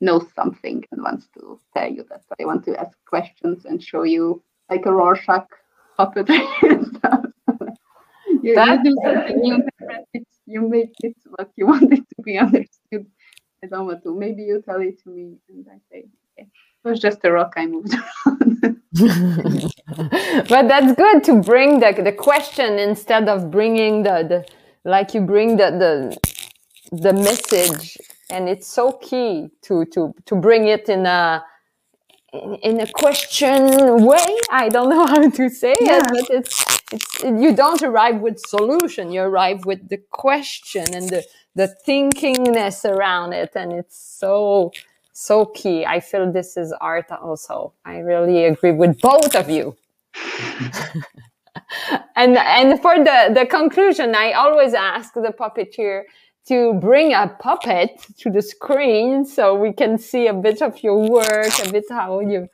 knows 0.00 0.26
something 0.36 0.84
and 0.92 1.02
wants 1.02 1.26
to 1.36 1.58
tell 1.76 1.90
you 1.90 2.04
that. 2.08 2.22
I 2.40 2.44
want 2.44 2.64
to 2.66 2.78
ask 2.78 2.96
questions 3.04 3.64
and 3.64 3.82
show 3.82 4.04
you 4.04 4.44
like 4.70 4.86
a 4.86 4.92
Rorschach 4.92 5.48
puppet 5.96 6.30
and 6.62 6.86
stuff. 6.96 7.24
you, 8.42 8.54
you 8.54 8.82
do 8.84 8.96
something, 9.04 9.44
you 9.44 9.54
interpret 9.54 10.06
it, 10.14 10.28
you 10.46 10.68
make 10.68 10.94
it 11.00 11.16
what 11.36 11.50
you 11.56 11.66
want 11.72 11.92
it 11.92 12.04
to 12.16 12.22
be 12.22 12.38
understood. 12.38 13.06
I 13.64 13.66
don't 13.66 13.86
want 13.86 14.04
to. 14.04 14.14
Maybe 14.14 14.44
you 14.44 14.62
tell 14.62 14.80
it 14.80 15.02
to 15.02 15.10
me 15.10 15.34
and 15.48 15.66
I 15.68 15.78
say, 15.90 16.04
okay, 16.38 16.48
was 16.84 17.00
just 17.00 17.24
a 17.24 17.32
rock 17.32 17.54
I 17.56 17.66
moved 17.66 17.94
around. 18.26 18.82
but 20.48 20.68
that's 20.68 20.92
good 20.94 21.24
to 21.24 21.42
bring 21.42 21.80
the, 21.80 22.00
the 22.02 22.12
question 22.12 22.78
instead 22.78 23.28
of 23.28 23.50
bringing 23.50 24.02
the, 24.02 24.24
the 24.28 24.46
like 24.84 25.14
you 25.14 25.22
bring 25.22 25.56
the, 25.56 25.70
the 25.70 26.16
the 26.92 27.12
message 27.12 27.96
and 28.30 28.48
it's 28.48 28.68
so 28.68 28.92
key 28.92 29.48
to 29.62 29.84
to 29.86 30.14
to 30.26 30.36
bring 30.36 30.68
it 30.68 30.88
in 30.88 31.06
a 31.06 31.44
in 32.62 32.80
a 32.80 32.86
question 32.92 34.04
way 34.04 34.38
i 34.50 34.68
don't 34.68 34.90
know 34.90 35.06
how 35.14 35.28
to 35.28 35.48
say 35.48 35.74
yeah. 35.80 35.98
it 35.98 36.04
but 36.08 36.30
it's 36.30 36.64
it's 36.92 37.22
you 37.24 37.54
don't 37.54 37.82
arrive 37.82 38.20
with 38.20 38.38
solution 38.38 39.10
you 39.10 39.22
arrive 39.22 39.64
with 39.64 39.88
the 39.88 39.98
question 40.10 40.84
and 40.94 41.08
the 41.08 41.24
the 41.54 41.74
thinkingness 41.86 42.84
around 42.84 43.32
it 43.32 43.50
and 43.54 43.72
it's 43.72 43.96
so 43.96 44.70
so 45.14 45.46
key 45.46 45.86
i 45.86 45.98
feel 45.98 46.30
this 46.30 46.56
is 46.58 46.72
art 46.80 47.10
also 47.10 47.72
i 47.86 47.96
really 47.98 48.44
agree 48.44 48.72
with 48.72 49.00
both 49.00 49.34
of 49.34 49.48
you 49.48 49.74
and 52.16 52.36
and 52.36 52.82
for 52.82 52.96
the 52.98 53.30
the 53.32 53.46
conclusion 53.46 54.14
i 54.14 54.32
always 54.32 54.74
ask 54.74 55.14
the 55.14 55.32
puppeteer 55.40 56.04
to 56.46 56.74
bring 56.74 57.14
a 57.14 57.28
puppet 57.40 58.06
to 58.18 58.30
the 58.30 58.42
screen 58.42 59.24
so 59.24 59.54
we 59.54 59.72
can 59.72 59.96
see 59.96 60.26
a 60.26 60.34
bit 60.34 60.60
of 60.60 60.82
your 60.82 61.08
work, 61.08 61.52
a 61.66 61.72
bit 61.72 61.84
how 61.88 62.20
you 62.20 62.48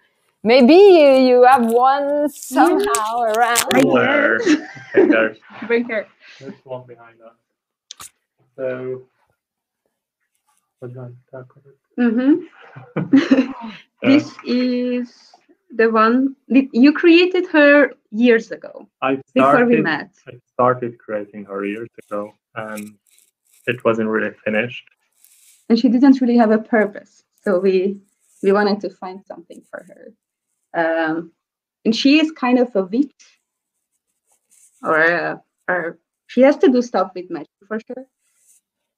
maybe 0.45 0.75
you, 0.75 1.11
you 1.29 1.43
have 1.43 1.67
one 1.67 2.29
somehow 2.29 2.85
yeah. 2.87 3.33
around. 3.33 3.59
Somewhere. 3.75 4.41
there's, 4.95 5.39
Bring 5.67 5.89
her. 5.89 6.07
there's 6.39 6.55
one 6.65 6.87
behind 6.87 7.17
us. 7.21 8.09
So, 8.57 9.03
what 12.01 12.17
do 12.17 12.21
I 12.21 12.81
talk 12.81 12.91
about? 12.95 13.21
Mm-hmm. 13.23 13.53
this 14.03 14.35
is 14.45 15.33
the 15.75 15.91
one 15.91 16.37
you 16.49 16.93
created 16.93 17.47
her 17.49 17.93
years 18.11 18.51
ago. 18.51 18.89
I 19.03 19.21
started, 19.29 19.33
before 19.35 19.67
we 19.67 19.83
met. 19.83 20.11
I 20.27 20.33
started 20.53 20.99
creating 20.99 21.45
her 21.45 21.65
years 21.65 21.89
ago, 22.09 22.33
and 22.55 22.97
it 23.67 23.85
wasn't 23.85 24.09
really 24.09 24.35
finished. 24.45 24.85
And 25.69 25.79
she 25.79 25.89
didn't 25.89 26.21
really 26.21 26.37
have 26.37 26.51
a 26.51 26.59
purpose, 26.59 27.23
so 27.43 27.59
we 27.59 28.01
we 28.43 28.53
wanted 28.53 28.81
to 28.81 28.91
find 28.91 29.25
something 29.27 29.63
for 29.71 29.87
her. 29.89 30.13
Um, 30.75 31.33
and 31.85 31.95
she 31.95 32.19
is 32.21 32.33
kind 32.33 32.59
of 32.59 32.75
a 32.75 32.83
witch, 32.83 33.41
or 34.83 35.03
uh, 35.03 35.37
or 35.69 35.99
she 36.27 36.41
has 36.43 36.57
to 36.59 36.69
do 36.69 36.83
stuff 36.83 37.13
with 37.15 37.31
magic 37.31 37.51
for 37.69 37.79
sure. 37.81 38.07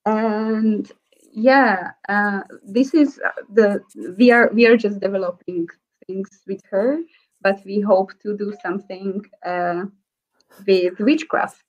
And 0.04 0.90
yeah, 1.32 1.92
uh, 2.08 2.42
this 2.62 2.92
is 2.94 3.18
the 3.52 3.80
we 4.18 4.30
are 4.30 4.50
we 4.52 4.66
are 4.66 4.76
just 4.76 5.00
developing 5.00 5.66
things 6.06 6.28
with 6.46 6.60
her, 6.70 6.98
but 7.40 7.60
we 7.64 7.80
hope 7.80 8.12
to 8.20 8.36
do 8.36 8.54
something 8.62 9.24
uh, 9.44 9.84
with 10.66 10.98
witchcraft 11.00 11.62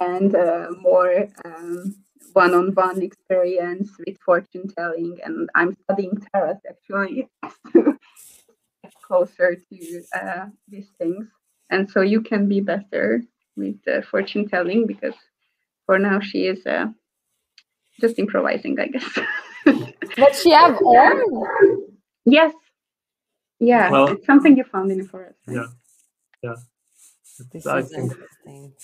and 0.00 0.34
uh, 0.34 0.66
more 0.80 1.28
um, 1.44 1.94
one-on-one 2.32 3.00
experience 3.00 3.90
with 4.04 4.18
fortune 4.24 4.68
telling. 4.76 5.18
And 5.24 5.48
I'm 5.54 5.76
studying 5.84 6.20
tarot 6.32 6.60
actually 6.68 7.28
to 7.72 7.82
get 8.82 8.92
closer 9.02 9.54
to 9.54 10.02
uh, 10.14 10.46
these 10.68 10.88
things. 10.98 11.26
And 11.70 11.88
so 11.88 12.00
you 12.00 12.20
can 12.20 12.48
be 12.48 12.60
better 12.60 13.22
with 13.56 13.76
uh, 13.86 14.02
fortune 14.02 14.48
telling 14.48 14.86
because 14.86 15.14
for 15.86 15.98
now 15.98 16.18
she 16.20 16.46
is 16.46 16.66
uh, 16.66 16.86
just 18.00 18.18
improvising, 18.18 18.78
I 18.78 18.86
guess. 18.88 19.18
but 20.16 20.34
she 20.34 20.50
have 20.50 20.78
own. 20.82 21.86
Yes, 22.24 22.52
yeah, 23.58 23.90
well, 23.90 24.08
it's 24.08 24.26
something 24.26 24.56
you 24.56 24.64
found 24.64 24.90
in 24.92 24.98
the 24.98 25.04
forest. 25.04 25.38
Right? 25.46 25.56
Yeah, 25.56 25.66
yeah. 26.42 26.54
This 27.52 27.66
I 27.66 27.82
think 27.82 28.12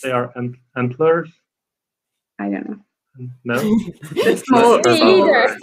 they 0.03 0.11
are 0.11 0.33
ant- 0.37 0.57
antlers. 0.77 1.31
I 2.39 2.51
don't 2.51 2.69
know. 2.69 2.79
No, 3.45 3.57
small, 4.37 4.81
either. 4.89 5.57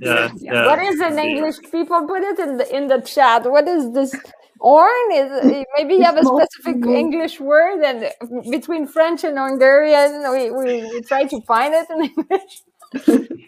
yeah, 0.00 0.30
yeah. 0.36 0.66
What 0.66 0.78
is 0.82 1.00
in 1.00 1.18
English? 1.18 1.56
People 1.70 2.06
put 2.06 2.22
it 2.22 2.38
in 2.38 2.56
the 2.56 2.76
in 2.76 2.88
the 2.88 3.00
chat. 3.00 3.50
What 3.50 3.68
is 3.68 3.92
this? 3.92 4.14
Horn 4.62 5.12
is 5.12 5.66
maybe 5.76 5.94
you 5.94 6.04
have 6.04 6.16
a 6.16 6.24
specific 6.24 6.86
English 6.86 7.40
word, 7.40 7.82
and 7.82 8.06
between 8.48 8.86
French 8.86 9.24
and 9.24 9.36
Hungarian, 9.36 10.22
we, 10.30 10.52
we, 10.52 10.88
we 10.88 11.00
try 11.02 11.24
to 11.24 11.40
find 11.42 11.74
it 11.74 11.90
in 11.90 12.04
English. 12.16 12.62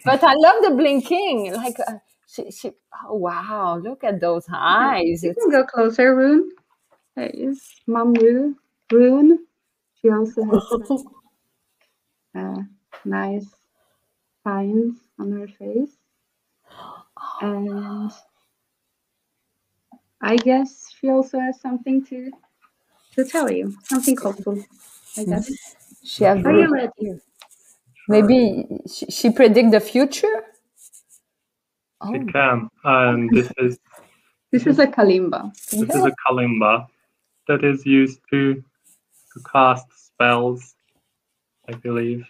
but 0.03 0.21
I 0.21 0.33
love 0.33 0.61
the 0.61 0.71
blinking, 0.75 1.53
like. 1.53 1.77
Uh, 1.79 1.99
she, 2.27 2.51
she, 2.51 2.71
oh 3.07 3.15
wow, 3.15 3.77
look 3.77 4.03
at 4.03 4.19
those 4.19 4.45
eyes. 4.51 5.23
You 5.23 5.33
can 5.33 5.51
go 5.51 5.63
closer, 5.63 6.13
Rune. 6.13 6.51
There 7.15 7.31
is 7.33 7.61
Mom 7.87 8.13
Rune. 8.13 8.57
Rune. 8.91 9.45
She 10.01 10.09
also 10.09 10.43
has 10.43 11.03
uh, 12.37 12.61
nice 13.05 13.47
signs 14.43 14.97
on 15.17 15.31
her 15.31 15.47
face. 15.47 15.95
And 17.41 18.11
I 20.25 20.35
guess 20.37 20.91
she 20.99 21.09
also 21.09 21.39
has 21.39 21.55
uh, 21.55 21.59
something 21.59 22.05
to 22.07 22.31
to 23.13 23.23
tell 23.23 23.49
you, 23.51 23.73
something 23.83 24.17
hopeful. 24.17 24.57
I 25.17 25.23
hmm. 25.23 25.29
guess. 25.29 25.51
She 26.03 26.23
has 26.23 26.45
Are 26.45 26.51
you 26.51 26.69
ready? 26.71 27.19
Maybe 28.07 28.65
she, 28.93 29.05
she 29.07 29.29
predict 29.31 29.71
the 29.71 29.79
future 29.79 30.43
Oh. 32.01 32.13
It 32.13 32.31
can. 32.31 32.69
And 32.83 33.29
this 33.35 33.51
is 33.57 33.79
this 34.51 34.67
is 34.67 34.79
a 34.79 34.87
kalimba. 34.87 35.53
This 35.71 35.89
is 35.89 36.03
a 36.03 36.13
kalimba 36.27 36.87
that 37.47 37.63
is 37.63 37.85
used 37.85 38.19
to 38.31 38.55
to 38.55 39.39
cast 39.51 39.87
spells, 40.07 40.75
I 41.69 41.73
believe. 41.73 42.25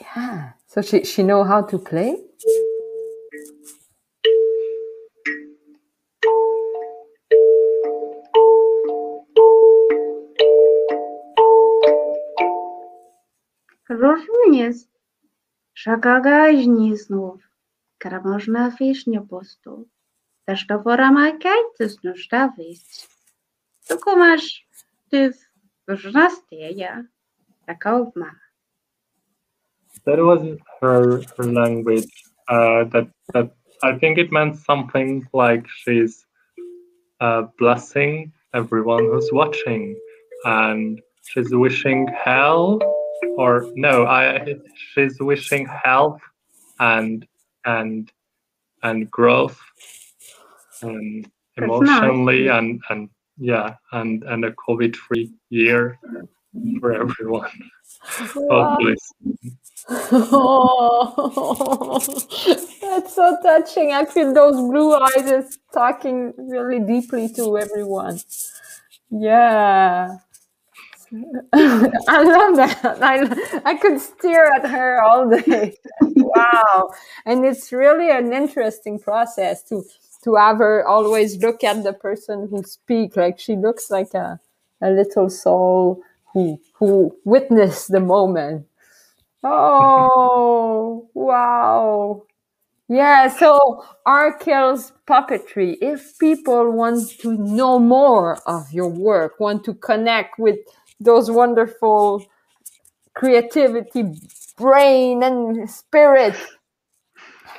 Yeah. 0.00 0.52
So 0.66 0.82
she 0.82 1.04
she 1.04 1.22
know 1.22 1.44
how 1.44 1.62
to 1.62 1.78
play? 1.78 2.16
Rozumiem, 13.97 14.73
że 15.75 15.97
gagaźni 15.97 16.97
znów. 16.97 17.41
Кара 17.97 18.39
вишня 18.79 19.21
посту. 19.21 19.87
Та 20.45 20.55
що 20.55 20.77
вора 20.77 21.11
макайте 21.11 21.89
з 21.89 22.03
нужда 22.03 22.53
вись. 22.57 23.09
Туку 23.89 24.15
маш 24.15 24.67
ти 25.11 25.31
вжна 25.87 26.29
стея, 26.29 27.05
така 27.65 27.99
обма. 27.99 28.31
That 30.05 30.19
was 30.19 30.41
her, 30.81 31.21
her 31.37 31.47
language. 31.61 32.13
Uh, 32.49 32.83
that 32.91 33.07
that 33.33 33.47
I 33.89 33.91
think 33.99 34.17
it 34.17 34.29
meant 34.37 34.55
something 34.69 35.09
like 35.33 35.65
she's 35.79 36.25
uh, 37.25 37.41
blessing 37.59 38.33
everyone 38.53 39.03
who's 39.09 39.31
watching, 39.31 39.83
and 40.45 41.01
she's 41.29 41.51
wishing 41.65 41.99
hell, 42.25 42.79
or 43.38 43.70
no, 43.76 44.04
I 44.04 44.56
she's 44.92 45.16
wishing 45.20 45.66
health 45.66 46.20
and 46.80 47.24
and 47.64 48.10
and 48.82 49.10
growth 49.10 49.60
and 50.82 51.30
emotionally 51.56 52.46
nice. 52.46 52.58
and 52.58 52.80
and 52.90 53.10
yeah 53.38 53.74
and 53.92 54.24
and 54.24 54.44
a 54.44 54.52
covid 54.52 54.96
free 54.96 55.32
year 55.50 55.98
for 56.80 56.92
everyone 56.92 57.50
wow. 58.36 58.78
oh, 59.90 61.98
that's 62.80 63.14
so 63.14 63.36
touching. 63.42 63.92
I 63.92 64.04
feel 64.04 64.32
those 64.32 64.56
blue 64.56 64.94
eyes 64.94 65.30
is 65.30 65.58
talking 65.72 66.32
really 66.36 66.80
deeply 66.80 67.28
to 67.34 67.58
everyone. 67.58 68.20
Yeah. 69.10 70.18
I 71.52 72.22
love 72.22 72.56
that. 72.56 72.98
I, 73.02 73.60
I 73.64 73.74
could 73.76 74.00
stare 74.00 74.52
at 74.52 74.68
her 74.68 75.02
all 75.02 75.28
day. 75.28 75.76
wow. 76.02 76.90
And 77.24 77.44
it's 77.44 77.72
really 77.72 78.10
an 78.10 78.32
interesting 78.32 78.98
process 78.98 79.62
to 79.64 79.82
to 80.24 80.34
have 80.34 80.58
her 80.58 80.86
always 80.86 81.36
look 81.38 81.62
at 81.62 81.84
the 81.84 81.92
person 81.92 82.48
who 82.50 82.62
speak 82.64 83.16
like 83.16 83.38
she 83.38 83.54
looks 83.54 83.88
like 83.90 84.14
a, 84.14 84.40
a 84.82 84.90
little 84.90 85.30
soul 85.30 86.02
who 86.34 86.60
who 86.74 87.16
witnessed 87.24 87.90
the 87.90 88.00
moment. 88.00 88.66
Oh 89.42 91.08
wow. 91.14 92.24
Yeah, 92.88 93.28
so 93.28 93.84
Arkell's 94.06 94.92
puppetry. 95.06 95.76
If 95.82 96.18
people 96.18 96.70
want 96.72 97.10
to 97.20 97.36
know 97.36 97.78
more 97.78 98.38
of 98.48 98.72
your 98.72 98.88
work, 98.88 99.38
want 99.38 99.62
to 99.64 99.74
connect 99.74 100.38
with 100.38 100.58
those 101.00 101.30
wonderful 101.30 102.24
creativity, 103.14 104.04
brain, 104.56 105.22
and 105.22 105.68
spirit, 105.68 106.36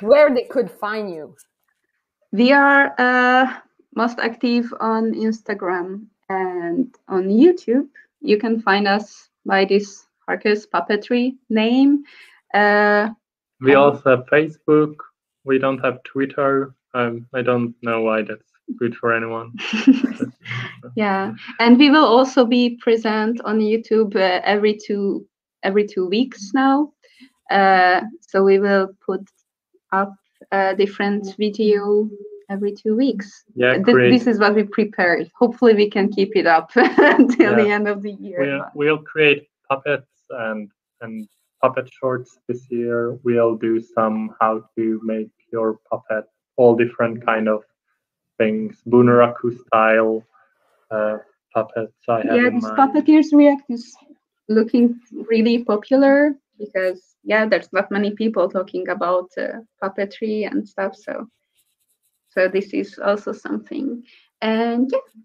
where 0.00 0.34
they 0.34 0.44
could 0.44 0.70
find 0.70 1.10
you? 1.10 1.34
We 2.32 2.52
are 2.52 2.94
uh, 2.98 3.54
most 3.94 4.18
active 4.18 4.72
on 4.80 5.12
Instagram 5.14 6.06
and 6.28 6.94
on 7.08 7.28
YouTube. 7.28 7.88
You 8.20 8.38
can 8.38 8.60
find 8.60 8.86
us 8.86 9.28
by 9.44 9.64
this 9.64 10.06
Arkell's 10.28 10.66
Puppetry 10.66 11.36
name. 11.48 12.04
Uh, 12.54 13.08
we 13.60 13.74
also 13.74 14.10
have 14.10 14.26
Facebook. 14.26 14.94
We 15.44 15.58
don't 15.58 15.78
have 15.78 16.02
Twitter. 16.04 16.74
Um, 16.94 17.26
I 17.34 17.42
don't 17.42 17.74
know 17.82 18.02
why 18.02 18.22
that's 18.22 18.49
good 18.78 18.94
for 18.96 19.12
anyone. 19.12 19.52
yeah, 20.96 21.32
and 21.58 21.78
we 21.78 21.90
will 21.90 22.04
also 22.04 22.44
be 22.44 22.76
present 22.80 23.40
on 23.44 23.60
YouTube 23.60 24.16
uh, 24.16 24.40
every 24.44 24.76
two 24.76 25.26
every 25.62 25.86
two 25.86 26.08
weeks 26.08 26.52
now. 26.54 26.92
Uh, 27.50 28.02
so 28.20 28.42
we 28.42 28.58
will 28.58 28.88
put 29.04 29.22
up 29.92 30.14
a 30.52 30.74
different 30.74 31.34
video 31.36 32.08
every 32.48 32.72
two 32.72 32.96
weeks. 32.96 33.44
Yeah, 33.54 33.78
great. 33.78 34.10
this 34.10 34.26
is 34.26 34.38
what 34.38 34.54
we 34.54 34.64
prepared. 34.64 35.30
Hopefully, 35.38 35.74
we 35.74 35.90
can 35.90 36.12
keep 36.12 36.36
it 36.36 36.46
up 36.46 36.70
until 36.76 37.56
the 37.56 37.68
end 37.68 37.88
of 37.88 38.02
the 38.02 38.12
year. 38.12 38.40
We'll, 38.40 38.70
we'll 38.74 39.02
create 39.02 39.48
puppets 39.68 40.10
and 40.30 40.70
and 41.00 41.28
puppet 41.60 41.90
shorts 42.00 42.38
this 42.48 42.70
year. 42.70 43.18
We'll 43.22 43.56
do 43.56 43.80
some 43.80 44.34
how 44.40 44.64
to 44.76 45.00
make 45.02 45.30
your 45.52 45.78
puppet, 45.90 46.24
all 46.56 46.74
different 46.76 47.24
kind 47.24 47.48
of 47.48 47.64
things, 48.40 48.82
Bunraku 48.88 49.48
style 49.66 50.24
uh, 50.90 51.18
puppets. 51.54 52.02
I 52.08 52.16
have 52.22 52.36
yeah, 52.36 52.48
in 52.48 52.54
this. 52.54 52.64
Puppeteers 52.80 53.28
React 53.32 53.66
is 53.70 53.94
looking 54.48 54.98
really 55.30 55.62
popular 55.64 56.34
because 56.58 57.00
yeah, 57.22 57.46
there's 57.46 57.72
not 57.72 57.90
many 57.90 58.10
people 58.12 58.48
talking 58.48 58.88
about 58.88 59.28
uh, 59.38 59.60
puppetry 59.82 60.50
and 60.50 60.66
stuff. 60.66 60.96
So, 60.96 61.28
so 62.30 62.48
this 62.48 62.72
is 62.72 62.98
also 62.98 63.32
something, 63.32 64.02
and 64.40 64.88
yeah, 64.90 65.22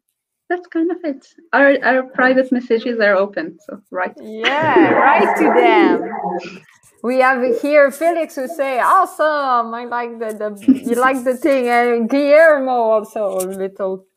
that's 0.49 0.68
kind 0.68 0.91
of 0.91 0.97
it. 1.03 1.26
Our 1.53 1.78
our 1.84 2.03
private 2.03 2.51
messages 2.51 2.99
are 2.99 3.16
open, 3.16 3.57
so 3.66 3.82
right. 3.91 4.16
Yeah, 4.22 4.91
write 4.91 5.38
to 5.41 5.47
them. 5.61 6.61
We 7.06 7.20
have 7.20 7.62
here 7.62 7.91
Felix 7.91 8.36
who 8.36 8.47
say, 8.47 8.80
"Awesome! 8.80 9.72
I 9.76 9.86
like 9.86 10.18
the, 10.18 10.30
the 10.41 10.49
you 10.89 10.95
like 10.95 11.24
the 11.24 11.38
thing," 11.38 11.68
and 11.68 12.10
Guillermo 12.10 12.72
also 12.72 13.38
a 13.38 13.45
little 13.45 14.08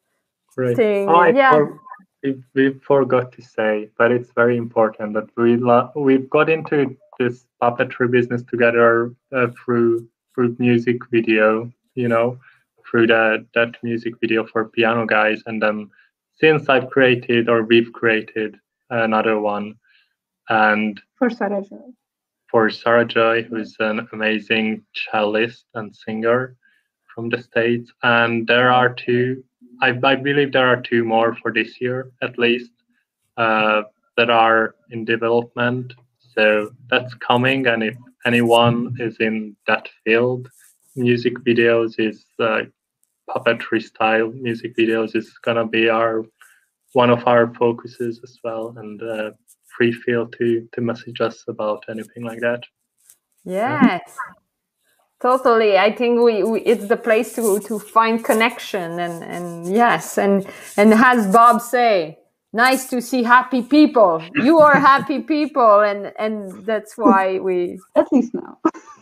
Great. 0.56 0.74
thing. 0.74 1.06
Oh, 1.06 1.24
yeah, 1.24 1.50
for- 1.50 1.80
we, 2.22 2.42
we 2.54 2.72
forgot 2.80 3.30
to 3.32 3.42
say, 3.42 3.90
but 3.98 4.10
it's 4.10 4.32
very 4.32 4.56
important 4.56 5.12
that 5.12 5.28
we 5.36 5.56
lo- 5.58 5.90
we've 5.96 6.30
got 6.30 6.48
into 6.48 6.96
this 7.18 7.44
puppetry 7.62 8.10
business 8.10 8.42
together 8.42 9.14
uh, 9.36 9.48
through 9.58 10.08
through 10.34 10.56
music 10.58 10.96
video, 11.10 11.70
you 11.94 12.08
know, 12.08 12.38
through 12.90 13.08
that 13.08 13.44
that 13.54 13.76
music 13.82 14.14
video 14.18 14.46
for 14.46 14.64
Piano 14.64 15.04
Guys, 15.04 15.42
and 15.44 15.60
then 15.60 15.90
since 16.40 16.70
I've 16.70 16.88
created 16.88 17.50
or 17.50 17.64
we've 17.64 17.92
created 17.92 18.58
another 18.88 19.38
one, 19.38 19.74
and 20.48 20.98
For 21.16 21.28
Sarajevo. 21.28 21.92
For 22.58 22.70
Sarah 22.70 23.04
Joy, 23.04 23.44
who's 23.44 23.76
an 23.78 24.08
amazing 24.12 24.82
cellist 24.92 25.66
and 25.74 25.94
singer 25.94 26.56
from 27.14 27.28
the 27.28 27.40
States. 27.40 27.88
And 28.02 28.48
there 28.48 28.72
are 28.72 28.92
two, 28.92 29.44
I, 29.80 29.96
I 30.02 30.16
believe 30.16 30.50
there 30.50 30.66
are 30.66 30.80
two 30.80 31.04
more 31.04 31.36
for 31.36 31.52
this 31.52 31.80
year 31.80 32.10
at 32.20 32.36
least 32.36 32.72
uh, 33.36 33.82
that 34.16 34.28
are 34.28 34.74
in 34.90 35.04
development. 35.04 35.94
So 36.34 36.72
that's 36.90 37.14
coming. 37.14 37.68
And 37.68 37.84
if 37.84 37.96
anyone 38.26 38.96
is 38.98 39.18
in 39.20 39.54
that 39.68 39.88
field, 40.02 40.48
music 40.96 41.34
videos 41.46 41.94
is 42.00 42.24
uh, 42.40 42.62
puppetry 43.30 43.80
style 43.80 44.32
music 44.32 44.76
videos 44.76 45.14
is 45.14 45.30
gonna 45.44 45.64
be 45.64 45.88
our 45.88 46.24
one 46.92 47.10
of 47.10 47.24
our 47.28 47.54
focuses 47.54 48.18
as 48.24 48.36
well. 48.42 48.74
And 48.78 49.00
uh, 49.00 49.30
free 49.76 49.92
feel 49.92 50.26
to 50.26 50.68
to 50.72 50.80
message 50.80 51.20
us 51.20 51.44
about 51.48 51.84
anything 51.88 52.24
like 52.24 52.40
that. 52.40 52.62
yes, 53.44 54.02
totally. 55.20 55.78
I 55.78 55.94
think 55.94 56.20
we, 56.20 56.42
we 56.42 56.60
it's 56.60 56.88
the 56.88 56.96
place 56.96 57.34
to 57.34 57.60
to 57.60 57.78
find 57.78 58.24
connection 58.24 58.98
and 58.98 59.22
and 59.24 59.66
yes, 59.66 60.18
and 60.18 60.46
and 60.76 60.92
as 60.94 61.32
Bob 61.32 61.60
say, 61.60 62.18
nice 62.58 62.90
to 62.90 63.02
see 63.02 63.24
happy 63.24 63.62
people. 63.62 64.34
You 64.36 64.60
are 64.60 64.80
happy 64.80 65.20
people, 65.20 65.80
and 65.82 66.12
and 66.18 66.66
that's 66.66 66.98
why 66.98 67.40
we 67.40 67.80
At 67.96 68.12
least 68.12 68.34
now. 68.34 68.58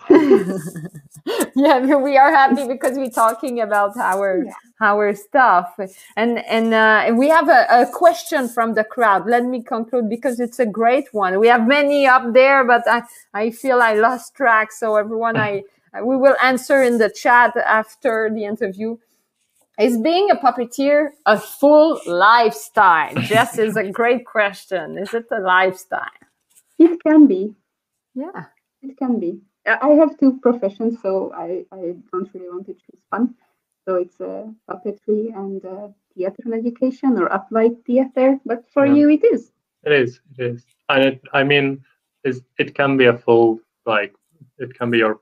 yeah 1.56 1.80
we 1.96 2.16
are 2.18 2.32
happy 2.32 2.64
because 2.66 2.96
we're 2.98 3.10
talking 3.10 3.60
about 3.60 3.96
our 3.98 4.46
Yeah. 4.46 4.52
our 4.80 5.14
stuff 5.14 5.74
and 6.16 6.38
and 6.46 6.74
uh, 6.74 7.12
we 7.16 7.28
have 7.28 7.48
a, 7.48 7.66
a 7.70 7.86
question 7.92 8.48
from 8.48 8.74
the 8.74 8.84
crowd 8.84 9.26
let 9.28 9.44
me 9.44 9.62
conclude 9.62 10.08
because 10.10 10.40
it's 10.40 10.60
a 10.60 10.66
great 10.66 11.12
one 11.12 11.40
we 11.40 11.48
have 11.48 11.66
many 11.68 12.06
up 12.06 12.32
there 12.34 12.64
but 12.64 12.82
i 12.88 13.02
i 13.34 13.50
feel 13.50 13.82
i 13.82 13.94
lost 13.94 14.34
track 14.36 14.72
so 14.72 14.96
everyone 14.96 15.38
i 15.38 15.62
we 16.04 16.16
will 16.16 16.36
answer 16.42 16.82
in 16.82 16.98
the 16.98 17.10
chat 17.10 17.56
after 17.58 18.30
the 18.34 18.44
interview 18.44 18.96
is 19.78 19.98
being 19.98 20.30
a 20.30 20.36
puppeteer 20.36 21.10
a 21.26 21.38
full 21.38 22.00
lifestyle 22.06 23.14
jess 23.22 23.58
is 23.58 23.76
a 23.76 23.90
great 23.90 24.24
question 24.26 24.98
is 24.98 25.12
it 25.14 25.26
a 25.32 25.40
lifestyle 25.40 26.22
It 26.78 27.02
can 27.06 27.26
be. 27.26 27.54
yeah 28.14 28.44
It 28.82 28.96
can 29.02 29.18
be. 29.24 29.30
I 29.66 29.74
I 29.88 29.90
have 30.00 30.10
two 30.20 30.32
professions, 30.46 30.92
so 31.04 31.10
I, 31.44 31.48
I 31.78 31.80
don't 32.10 32.28
really 32.34 32.50
want 32.54 32.66
to 32.70 32.74
choose 32.82 33.02
one. 33.16 33.26
So 33.84 33.90
it's 34.02 34.20
uh, 34.20 34.44
puppetry 34.68 35.22
and 35.42 35.60
uh, 35.64 35.88
theater 36.14 36.42
and 36.46 36.54
education 36.62 37.10
or 37.20 37.26
applied 37.38 37.74
theater. 37.88 38.28
But 38.50 38.60
for 38.74 38.84
Yeah. 38.86 38.96
you, 38.98 39.04
it 39.16 39.24
is. 39.34 39.42
It 39.88 39.92
is. 40.02 40.10
It 40.32 40.40
is. 40.52 40.60
And 40.90 41.00
it, 41.08 41.16
I 41.40 41.42
mean, 41.50 41.66
it's, 42.26 42.40
it 42.62 42.70
can 42.80 42.96
be 43.00 43.06
a 43.14 43.16
full 43.24 43.48
like 43.92 44.12
it 44.64 44.70
can 44.78 44.88
be 44.94 44.98
your 45.04 45.14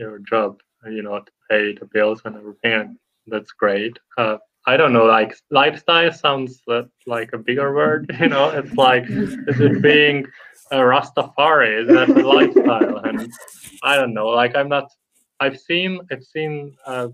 your 0.00 0.14
job. 0.32 0.50
You 0.96 1.02
know, 1.06 1.16
to 1.28 1.32
pay 1.50 1.64
the 1.80 1.86
bills 1.94 2.18
and 2.24 2.34
everything. 2.40 2.72
And 2.80 2.90
that's 3.26 3.52
great. 3.52 3.98
Uh, 4.18 4.38
I 4.66 4.76
don't 4.76 4.92
know. 4.92 5.04
Like 5.04 5.36
lifestyle 5.50 6.12
sounds 6.12 6.62
like 7.06 7.30
a 7.32 7.38
bigger 7.38 7.74
word. 7.74 8.14
You 8.20 8.28
know, 8.28 8.50
it's 8.50 8.74
like 8.74 9.04
is 9.08 9.60
it 9.60 9.82
being 9.82 10.26
a 10.70 10.76
Rastafari? 10.76 11.82
Is 11.82 11.88
that 11.88 12.10
a 12.10 12.28
lifestyle? 12.28 12.98
And 12.98 13.30
I 13.82 13.96
don't 13.96 14.14
know. 14.14 14.28
Like 14.28 14.54
I'm 14.54 14.68
not. 14.68 14.90
I've 15.40 15.58
seen. 15.58 16.00
I've 16.10 16.24
seen 16.24 16.76
uh, 16.86 17.08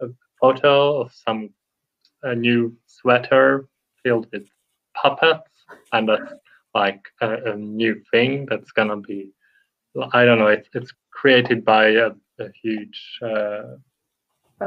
a 0.00 0.06
photo 0.40 1.02
of 1.02 1.12
some 1.12 1.50
a 2.24 2.34
new 2.34 2.74
sweater 2.86 3.68
filled 4.02 4.26
with 4.32 4.46
puppets, 5.00 5.50
and 5.92 6.08
that's 6.08 6.32
like 6.74 7.00
a, 7.20 7.52
a 7.52 7.56
new 7.56 8.02
thing 8.10 8.46
that's 8.46 8.72
gonna 8.72 8.96
be. 8.96 9.30
I 10.12 10.24
don't 10.24 10.40
know. 10.40 10.48
It's 10.48 10.68
it's 10.74 10.92
created 11.12 11.64
by 11.64 11.90
a, 11.90 12.10
a 12.40 12.48
huge 12.60 13.00
uh, 13.22 13.76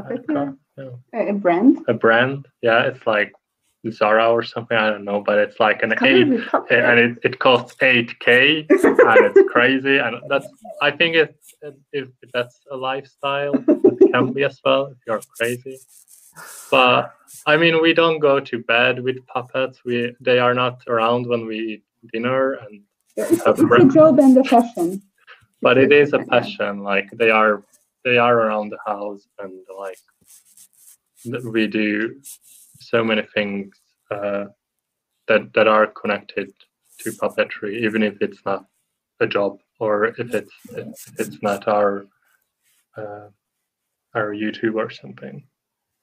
Co- 0.02 1.00
a 1.14 1.34
brand. 1.34 1.80
a 1.88 1.94
brand. 1.94 2.48
Yeah, 2.62 2.84
it's 2.84 3.06
like 3.08 3.32
Zara 3.92 4.30
or 4.32 4.44
something. 4.44 4.78
I 4.78 4.90
don't 4.90 5.06
know, 5.06 5.22
but 5.22 5.38
it's 5.40 5.60
like 5.60 5.82
an 5.84 5.92
Covered 5.92 6.10
eight, 6.12 6.72
and 6.72 7.00
it, 7.00 7.18
it 7.24 7.40
costs 7.40 7.76
eight 7.82 8.20
k, 8.20 8.66
and 8.70 9.20
it's 9.36 9.52
crazy. 9.52 9.98
And 9.98 10.18
that's 10.30 10.48
I 10.82 10.92
think 10.92 11.16
it, 11.16 11.36
it 11.62 11.76
if 11.94 12.10
that's 12.34 12.60
a 12.72 12.76
lifestyle, 12.76 13.54
it 13.68 14.12
can 14.14 14.34
be 14.34 14.44
as 14.44 14.60
well 14.64 14.88
if 14.88 14.98
you're 15.08 15.22
crazy. 15.38 15.78
But 16.70 17.14
I 17.46 17.58
mean, 17.58 17.82
we 17.82 17.94
don't 17.94 18.20
go 18.20 18.40
to 18.40 18.60
bed 18.64 19.02
with 19.02 19.26
puppets. 19.28 19.84
We 19.86 20.16
they 20.20 20.40
are 20.40 20.54
not 20.54 20.84
around 20.88 21.28
when 21.28 21.46
we 21.48 21.58
eat 21.60 21.84
dinner, 22.14 22.54
and 22.54 22.82
Yeah, 23.16 23.26
It's, 23.30 23.46
a 23.46 23.52
it's 23.52 23.62
a 23.62 23.86
job 23.90 24.20
and 24.20 24.38
a 24.38 24.44
passion. 24.44 25.02
but 25.62 25.78
it 25.78 25.92
is 25.92 26.14
a 26.14 26.20
passion. 26.20 26.84
Like 26.84 27.10
they 27.14 27.32
are 27.32 27.64
they 28.08 28.18
are 28.18 28.36
around 28.40 28.70
the 28.70 28.84
house 28.86 29.28
and 29.40 29.54
like 29.78 30.00
we 31.44 31.68
do 31.68 32.22
so 32.80 33.04
many 33.04 33.24
things 33.36 33.76
uh, 34.12 34.46
that 35.28 35.54
that 35.54 35.68
are 35.68 35.88
connected 35.88 36.48
to 37.00 37.12
puppetry, 37.12 37.82
even 37.86 38.02
if 38.04 38.16
it's 38.22 38.44
not 38.46 38.66
a 39.20 39.28
job 39.28 39.60
or 39.80 40.06
if 40.06 40.34
it's 40.34 40.56
if 40.72 41.20
it's 41.20 41.42
not 41.42 41.68
our 41.68 42.06
uh, 42.96 43.28
our 44.16 44.30
YouTube 44.44 44.76
or 44.76 44.90
something. 44.90 45.44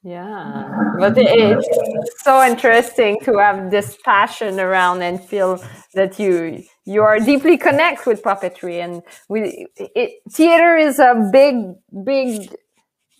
Yeah, 0.04 0.70
but 0.98 1.14
it's 1.16 2.22
so 2.22 2.44
interesting 2.44 3.18
to 3.22 3.38
have 3.38 3.70
this 3.70 3.96
passion 4.04 4.60
around 4.60 5.00
and 5.00 5.18
feel 5.18 5.64
that 5.94 6.18
you 6.18 6.62
you 6.84 7.02
are 7.02 7.18
deeply 7.18 7.56
connected 7.56 8.06
with 8.06 8.22
puppetry. 8.22 8.84
And 8.84 9.02
we 9.30 9.66
it, 9.76 10.20
theater 10.30 10.76
is 10.76 10.98
a 10.98 11.30
big 11.32 11.56
big 12.04 12.54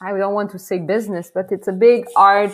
I 0.02 0.12
don't 0.18 0.34
want 0.34 0.50
to 0.50 0.58
say 0.58 0.78
business, 0.78 1.30
but 1.34 1.46
it's 1.50 1.68
a 1.68 1.72
big 1.72 2.04
art 2.16 2.52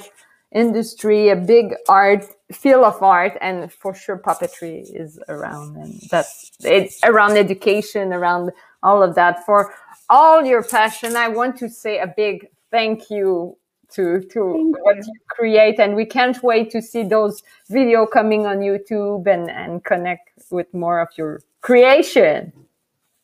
industry, 0.54 1.30
a 1.30 1.36
big 1.36 1.74
art 1.88 2.24
field 2.52 2.84
of 2.84 3.02
art, 3.02 3.36
and 3.40 3.72
for 3.72 3.94
sure 3.94 4.16
puppetry 4.16 4.84
is 4.94 5.18
around, 5.28 5.76
and 5.76 6.00
that's 6.08 6.52
it's 6.62 7.00
around 7.02 7.36
education, 7.36 8.12
around 8.12 8.52
all 8.84 9.02
of 9.02 9.16
that. 9.16 9.44
For 9.44 9.74
all 10.08 10.44
your 10.44 10.62
passion, 10.62 11.16
I 11.16 11.26
want 11.26 11.56
to 11.58 11.68
say 11.68 11.98
a 11.98 12.06
big 12.16 12.46
thank 12.70 13.10
you 13.10 13.56
to 13.92 14.20
to 14.20 14.52
thank 14.52 14.84
what 14.84 14.96
you. 14.96 15.02
you 15.06 15.20
create, 15.28 15.78
and 15.80 15.94
we 15.96 16.04
can't 16.04 16.42
wait 16.42 16.70
to 16.70 16.82
see 16.82 17.02
those 17.02 17.42
video 17.68 18.06
coming 18.06 18.46
on 18.46 18.58
YouTube 18.58 19.26
and 19.26 19.50
and 19.50 19.84
connect 19.84 20.30
with 20.50 20.72
more 20.74 21.00
of 21.00 21.08
your 21.16 21.40
creation. 21.60 22.52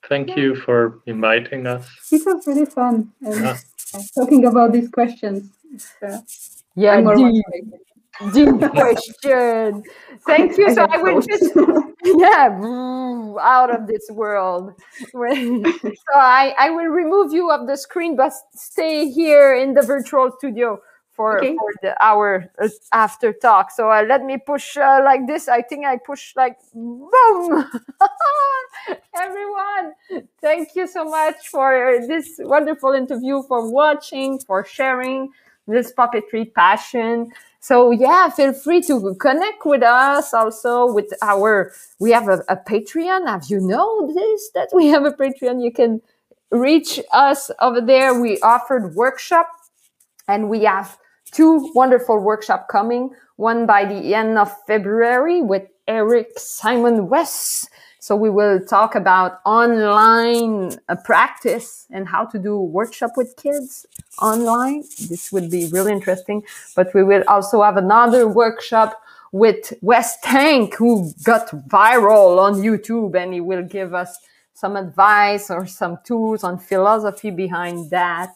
Thank 0.09 0.31
yeah. 0.31 0.37
you 0.37 0.55
for 0.55 1.01
inviting 1.07 1.67
us. 1.67 1.89
It 2.13 2.23
was 2.25 2.47
really 2.47 2.67
fun. 2.67 3.13
And 3.23 3.45
yeah. 3.45 3.57
talking 4.15 4.45
about 4.45 4.73
these 4.73 4.89
questions. 4.89 5.51
Uh, 6.01 6.19
yeah, 6.77 7.01
deep, 8.33 8.59
question. 8.71 9.83
Thank 10.27 10.57
you. 10.59 10.75
So 10.75 10.87
I 10.91 10.97
would 11.03 11.27
just 11.27 11.53
yeah 12.05 12.61
out 13.41 13.75
of 13.75 13.87
this 13.87 14.09
world. 14.11 14.73
so 15.13 16.15
I 16.15 16.55
I 16.59 16.71
will 16.71 16.87
remove 16.87 17.33
you 17.33 17.51
of 17.51 17.67
the 17.67 17.77
screen, 17.77 18.17
but 18.17 18.33
stay 18.55 19.11
here 19.11 19.55
in 19.55 19.75
the 19.75 19.83
virtual 19.83 20.31
studio 20.39 20.81
for, 21.17 21.39
okay. 21.39 21.57
for 21.57 21.73
the 21.83 22.05
hour 22.05 22.53
uh, 22.63 22.69
after 22.93 23.33
talk. 23.33 23.71
So 23.71 23.91
uh, 23.91 24.05
let 24.07 24.23
me 24.25 24.37
push 24.37 24.77
uh, 24.77 25.01
like 25.03 25.27
this. 25.27 25.49
I 25.49 25.63
think 25.63 25.87
I 25.87 25.97
push 25.97 26.37
like 26.37 26.59
boom. 26.75 27.71
Everyone, 29.15 29.95
thank 30.41 30.77
you 30.77 30.87
so 30.87 31.05
much 31.05 31.49
for 31.49 32.01
this 32.07 32.39
wonderful 32.39 32.93
interview, 32.93 33.43
for 33.43 33.71
watching, 33.71 34.39
for 34.39 34.65
sharing 34.65 35.31
this 35.67 35.93
puppetry 35.93 36.53
passion. 36.53 37.33
So 37.61 37.91
yeah, 37.91 38.29
feel 38.31 38.53
free 38.53 38.81
to 38.83 39.15
connect 39.19 39.65
with 39.65 39.83
us 39.83 40.33
also 40.33 40.93
with 40.93 41.13
our, 41.23 41.73
we 41.99 42.11
have 42.13 42.29
a, 42.29 42.45
a 42.49 42.57
Patreon. 42.57 43.27
Have 43.27 43.45
you 43.49 43.61
know 43.61 44.13
this, 44.13 44.51
that 44.55 44.69
we 44.73 44.87
have 44.87 45.05
a 45.05 45.11
Patreon? 45.11 45.63
You 45.63 45.73
can 45.73 46.01
reach 46.51 47.01
us 47.13 47.51
over 47.61 47.81
there. 47.81 48.21
We 48.21 48.39
offered 48.41 48.95
workshop 48.95 49.49
and 50.29 50.49
we 50.49 50.65
have 50.65 50.97
two 51.33 51.71
wonderful 51.75 52.19
workshop 52.19 52.69
coming. 52.69 53.11
One 53.37 53.67
by 53.67 53.85
the 53.85 54.15
end 54.15 54.39
of 54.39 54.51
February 54.67 55.43
with 55.43 55.65
Eric 55.89 56.39
Simon 56.39 57.09
West. 57.09 57.69
So 58.07 58.15
we 58.15 58.31
will 58.31 58.61
talk 58.61 58.95
about 58.95 59.41
online 59.45 60.79
uh, 60.89 60.95
practice 60.95 61.89
and 61.91 62.07
how 62.07 62.25
to 62.27 62.39
do 62.39 62.57
workshop 62.57 63.17
with 63.17 63.35
kids 63.37 63.85
online. 64.23 64.85
This 65.09 65.33
would 65.33 65.51
be 65.51 65.67
really 65.73 65.91
interesting. 65.91 66.45
But 66.77 66.95
we 66.95 67.03
will 67.03 67.25
also 67.27 67.63
have 67.63 67.77
another 67.77 68.29
workshop 68.29 69.03
with 69.33 69.73
Wes 69.83 70.21
Tank, 70.21 70.77
who 70.77 71.11
got 71.25 71.49
viral 71.69 72.39
on 72.39 72.63
YouTube, 72.63 73.17
and 73.21 73.35
he 73.35 73.41
will 73.41 73.65
give 73.65 73.93
us 73.93 74.17
some 74.55 74.77
advice 74.77 75.51
or 75.51 75.67
some 75.67 75.99
tools 76.05 76.45
on 76.45 76.61
philosophy 76.61 77.33
behind 77.33 77.91
that 77.91 78.31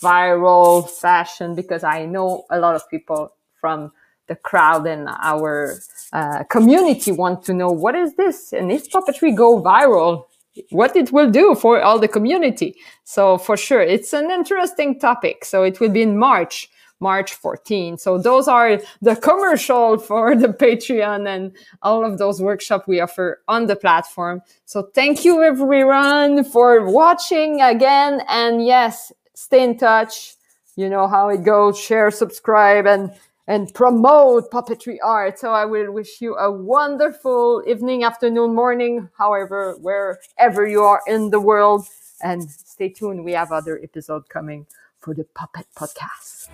viral 0.00 0.88
fashion 0.88 1.56
because 1.56 1.82
I 1.82 2.06
know 2.06 2.44
a 2.48 2.60
lot 2.60 2.76
of 2.76 2.88
people 2.88 3.32
from 3.60 3.90
the 4.28 4.36
crowd 4.36 4.86
and 4.86 5.08
our 5.22 5.78
uh, 6.12 6.44
community 6.44 7.12
want 7.12 7.44
to 7.44 7.54
know 7.54 7.70
what 7.70 7.94
is 7.94 8.14
this? 8.14 8.52
And 8.52 8.70
if 8.70 8.90
puppetry 8.90 9.36
go 9.36 9.62
viral. 9.62 10.24
What 10.70 10.96
it 10.96 11.12
will 11.12 11.30
do 11.30 11.54
for 11.54 11.82
all 11.82 11.98
the 11.98 12.08
community? 12.08 12.76
So 13.04 13.36
for 13.36 13.58
sure 13.58 13.82
it's 13.82 14.14
an 14.14 14.30
interesting 14.30 14.98
topic. 14.98 15.44
So 15.44 15.64
it 15.64 15.80
will 15.80 15.90
be 15.90 16.00
in 16.00 16.18
march 16.18 16.70
march 16.98 17.34
14 17.34 17.98
so 17.98 18.16
those 18.16 18.48
are 18.48 18.80
the 19.02 19.14
commercial 19.16 19.98
for 19.98 20.34
the 20.34 20.48
patreon 20.48 21.28
and 21.28 21.54
all 21.82 22.06
of 22.06 22.16
those 22.16 22.40
workshops 22.40 22.88
we 22.88 23.00
offer 23.00 23.42
on 23.48 23.66
the 23.66 23.76
platform. 23.76 24.40
So 24.64 24.88
thank 24.94 25.22
you 25.22 25.42
everyone 25.42 26.42
for 26.42 26.90
watching 26.90 27.60
again. 27.60 28.22
And 28.28 28.64
yes 28.64 29.12
stay 29.36 29.62
in 29.62 29.78
touch. 29.78 30.34
You 30.74 30.88
know 30.88 31.06
how 31.06 31.28
it 31.28 31.44
goes. 31.44 31.78
Share, 31.78 32.10
subscribe, 32.10 32.86
and 32.86 33.10
and 33.46 33.72
promote 33.74 34.50
puppetry 34.50 34.96
art. 35.02 35.38
So 35.38 35.52
I 35.52 35.64
will 35.64 35.92
wish 35.92 36.20
you 36.20 36.36
a 36.36 36.50
wonderful 36.50 37.62
evening, 37.66 38.04
afternoon, 38.04 38.54
morning, 38.54 39.08
however, 39.16 39.76
wherever 39.80 40.66
you 40.66 40.82
are 40.82 41.02
in 41.06 41.30
the 41.30 41.40
world. 41.40 41.86
And 42.22 42.50
stay 42.50 42.88
tuned. 42.88 43.24
We 43.24 43.32
have 43.32 43.52
other 43.52 43.78
episodes 43.82 44.26
coming 44.28 44.66
for 44.98 45.14
the 45.14 45.24
Puppet 45.34 45.66
Podcast. 45.76 46.48